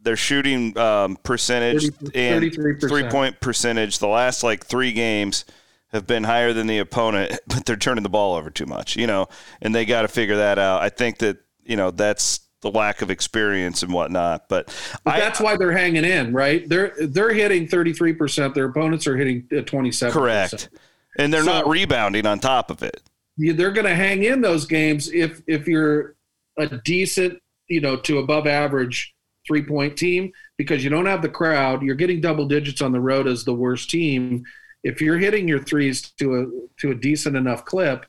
their 0.00 0.16
shooting 0.16 0.76
um, 0.78 1.16
percentage 1.22 1.94
30, 1.94 2.18
and 2.18 2.80
three 2.80 3.04
point 3.04 3.40
percentage 3.40 3.98
the 3.98 4.06
last 4.06 4.42
like 4.42 4.64
three 4.64 4.92
games 4.92 5.44
have 5.92 6.06
been 6.06 6.24
higher 6.24 6.52
than 6.52 6.66
the 6.66 6.78
opponent, 6.78 7.38
but 7.46 7.64
they're 7.64 7.76
turning 7.76 8.02
the 8.02 8.08
ball 8.08 8.34
over 8.34 8.50
too 8.50 8.66
much. 8.66 8.96
You 8.96 9.06
know, 9.06 9.28
and 9.60 9.74
they 9.74 9.84
got 9.84 10.02
to 10.02 10.08
figure 10.08 10.36
that 10.36 10.58
out. 10.58 10.82
I 10.82 10.88
think 10.88 11.18
that 11.18 11.38
you 11.62 11.76
know 11.76 11.90
that's 11.90 12.40
the 12.62 12.70
lack 12.70 13.02
of 13.02 13.10
experience 13.10 13.82
and 13.82 13.92
whatnot. 13.92 14.48
But, 14.48 14.74
but 15.04 15.14
I, 15.14 15.20
that's 15.20 15.38
why 15.38 15.58
they're 15.58 15.72
hanging 15.72 16.04
in, 16.04 16.32
right? 16.32 16.66
They're 16.66 16.94
they're 16.98 17.34
hitting 17.34 17.68
thirty 17.68 17.92
three 17.92 18.14
percent. 18.14 18.54
Their 18.54 18.66
opponents 18.66 19.06
are 19.06 19.16
hitting 19.16 19.46
twenty 19.66 19.92
seven. 19.92 20.12
Correct 20.12 20.70
and 21.18 21.32
they're 21.32 21.44
so, 21.44 21.52
not 21.52 21.68
rebounding 21.68 22.26
on 22.26 22.38
top 22.40 22.70
of 22.70 22.82
it. 22.82 23.02
They're 23.36 23.72
going 23.72 23.86
to 23.86 23.94
hang 23.94 24.24
in 24.24 24.40
those 24.40 24.66
games 24.66 25.10
if 25.12 25.42
if 25.46 25.66
you're 25.66 26.16
a 26.58 26.78
decent, 26.78 27.40
you 27.68 27.80
know, 27.80 27.96
to 27.96 28.18
above 28.18 28.46
average 28.46 29.14
three 29.46 29.62
point 29.62 29.96
team 29.96 30.32
because 30.56 30.84
you 30.84 30.90
don't 30.90 31.06
have 31.06 31.22
the 31.22 31.28
crowd. 31.28 31.82
You're 31.82 31.94
getting 31.94 32.20
double 32.20 32.46
digits 32.46 32.80
on 32.80 32.92
the 32.92 33.00
road 33.00 33.26
as 33.26 33.44
the 33.44 33.54
worst 33.54 33.90
team. 33.90 34.44
If 34.82 35.00
you're 35.00 35.18
hitting 35.18 35.48
your 35.48 35.62
threes 35.62 36.12
to 36.18 36.34
a 36.34 36.46
to 36.80 36.90
a 36.92 36.94
decent 36.94 37.36
enough 37.36 37.64
clip, 37.64 38.06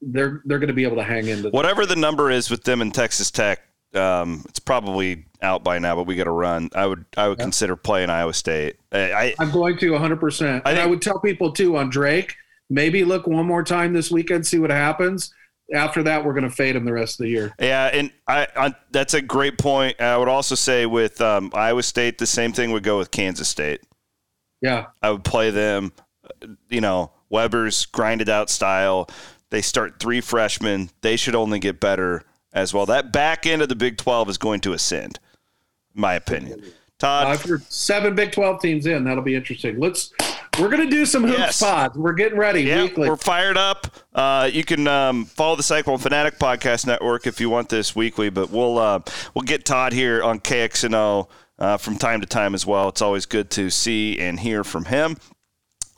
they're 0.00 0.42
they're 0.44 0.58
going 0.58 0.68
to 0.68 0.74
be 0.74 0.84
able 0.84 0.96
to 0.96 1.04
hang 1.04 1.28
in. 1.28 1.44
Whatever 1.44 1.86
the 1.86 1.96
number 1.96 2.30
is 2.30 2.50
with 2.50 2.64
them 2.64 2.80
in 2.82 2.90
Texas 2.90 3.30
Tech, 3.30 3.60
um, 3.94 4.44
it's 4.48 4.58
probably 4.58 5.26
out 5.42 5.62
by 5.62 5.78
now, 5.78 5.94
but 5.96 6.04
we 6.04 6.16
got 6.16 6.24
to 6.24 6.30
run. 6.30 6.70
I 6.74 6.86
would 6.86 7.04
I 7.16 7.28
would 7.28 7.38
yeah. 7.38 7.44
consider 7.44 7.76
playing 7.76 8.10
Iowa 8.10 8.32
State. 8.32 8.76
I, 8.92 9.34
am 9.38 9.50
going 9.50 9.76
to 9.78 9.90
100. 9.90 10.16
percent 10.16 10.62
And 10.66 10.78
I 10.78 10.86
would 10.86 11.02
tell 11.02 11.18
people 11.20 11.52
too 11.52 11.76
on 11.76 11.90
Drake. 11.90 12.34
Maybe 12.70 13.04
look 13.04 13.26
one 13.26 13.46
more 13.46 13.62
time 13.62 13.92
this 13.92 14.10
weekend, 14.10 14.46
see 14.46 14.58
what 14.58 14.70
happens. 14.70 15.32
After 15.74 16.02
that, 16.02 16.24
we're 16.24 16.32
going 16.34 16.44
to 16.44 16.50
fade 16.50 16.76
him 16.76 16.84
the 16.84 16.92
rest 16.92 17.20
of 17.20 17.24
the 17.24 17.30
year. 17.30 17.54
Yeah, 17.58 17.86
and 17.86 18.10
I, 18.26 18.46
I 18.56 18.74
that's 18.90 19.14
a 19.14 19.22
great 19.22 19.58
point. 19.58 20.00
I 20.00 20.16
would 20.16 20.28
also 20.28 20.54
say 20.54 20.86
with 20.86 21.20
um, 21.20 21.50
Iowa 21.54 21.82
State, 21.82 22.18
the 22.18 22.26
same 22.26 22.52
thing 22.52 22.70
would 22.72 22.82
go 22.82 22.98
with 22.98 23.10
Kansas 23.10 23.48
State. 23.48 23.80
Yeah, 24.60 24.86
I 25.02 25.10
would 25.10 25.24
play 25.24 25.50
them. 25.50 25.92
You 26.68 26.80
know, 26.80 27.12
Weber's 27.30 27.86
grinded 27.86 28.28
out 28.28 28.50
style. 28.50 29.08
They 29.50 29.62
start 29.62 30.00
three 30.00 30.20
freshmen. 30.20 30.90
They 31.00 31.16
should 31.16 31.34
only 31.34 31.58
get 31.58 31.80
better 31.80 32.22
as 32.54 32.72
well. 32.72 32.86
That 32.86 33.12
back 33.12 33.46
end 33.46 33.60
of 33.60 33.68
the 33.68 33.74
Big 33.74 33.98
12 33.98 34.30
is 34.30 34.38
going 34.38 34.60
to 34.60 34.72
ascend, 34.72 35.18
my 35.92 36.14
opinion. 36.14 36.62
Todd, 36.98 37.26
uh, 37.26 37.36
for 37.36 37.58
seven 37.68 38.14
Big 38.14 38.32
12 38.32 38.62
teams 38.62 38.86
in, 38.86 39.04
that'll 39.04 39.22
be 39.22 39.34
interesting. 39.34 39.78
Let's. 39.78 40.12
We're 40.60 40.68
going 40.68 40.88
to 40.88 40.90
do 40.90 41.04
some 41.04 41.24
hoops 41.24 41.38
yes. 41.38 41.60
pods. 41.60 41.98
We're 41.98 42.12
getting 42.12 42.38
ready 42.38 42.62
yep, 42.62 42.82
weekly. 42.82 43.08
We're 43.08 43.16
fired 43.16 43.56
up. 43.56 43.88
Uh, 44.14 44.48
you 44.52 44.62
can 44.62 44.86
um, 44.86 45.24
follow 45.24 45.56
the 45.56 45.64
Cyclone 45.64 45.98
Fanatic 45.98 46.38
Podcast 46.38 46.86
Network 46.86 47.26
if 47.26 47.40
you 47.40 47.50
want 47.50 47.68
this 47.70 47.96
weekly, 47.96 48.30
but 48.30 48.50
we'll 48.50 48.78
uh, 48.78 49.00
we'll 49.34 49.42
get 49.42 49.64
Todd 49.64 49.92
here 49.92 50.22
on 50.22 50.38
KXNO 50.38 51.28
uh, 51.58 51.76
from 51.76 51.96
time 51.96 52.20
to 52.20 52.26
time 52.28 52.54
as 52.54 52.64
well. 52.64 52.88
It's 52.88 53.02
always 53.02 53.26
good 53.26 53.50
to 53.50 53.68
see 53.68 54.16
and 54.20 54.38
hear 54.38 54.62
from 54.62 54.84
him 54.84 55.16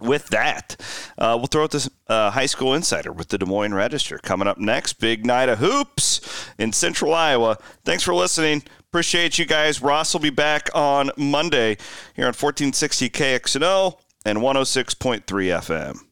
with 0.01 0.29
that, 0.29 0.77
uh, 1.19 1.35
we'll 1.37 1.47
throw 1.47 1.65
out 1.65 1.71
this 1.71 1.89
uh, 2.09 2.31
high 2.31 2.47
school 2.47 2.75
insider 2.75 3.13
with 3.13 3.29
the 3.29 3.39
Des 3.39 3.47
Moines 3.47 3.75
Register 3.75 4.19
coming 4.19 4.49
up 4.49 4.59
next. 4.59 4.95
Big 4.95 5.25
night 5.25 5.49
of 5.49 5.59
hoops 5.59 6.21
in 6.59 6.73
Central 6.73 7.15
Iowa. 7.15 7.59
Thanks 7.85 8.03
for 8.03 8.15
listening. 8.15 8.63
Appreciate 8.91 9.39
you 9.39 9.45
guys. 9.45 9.83
Ross 9.83 10.13
will 10.13 10.21
be 10.21 10.31
back 10.31 10.69
on 10.75 11.11
Monday 11.17 11.77
here 12.15 12.25
on 12.25 12.35
1460 12.35 13.11
KXNO 13.11 13.99
and 14.25 14.39
106.3 14.39 15.23
FM. 15.25 16.06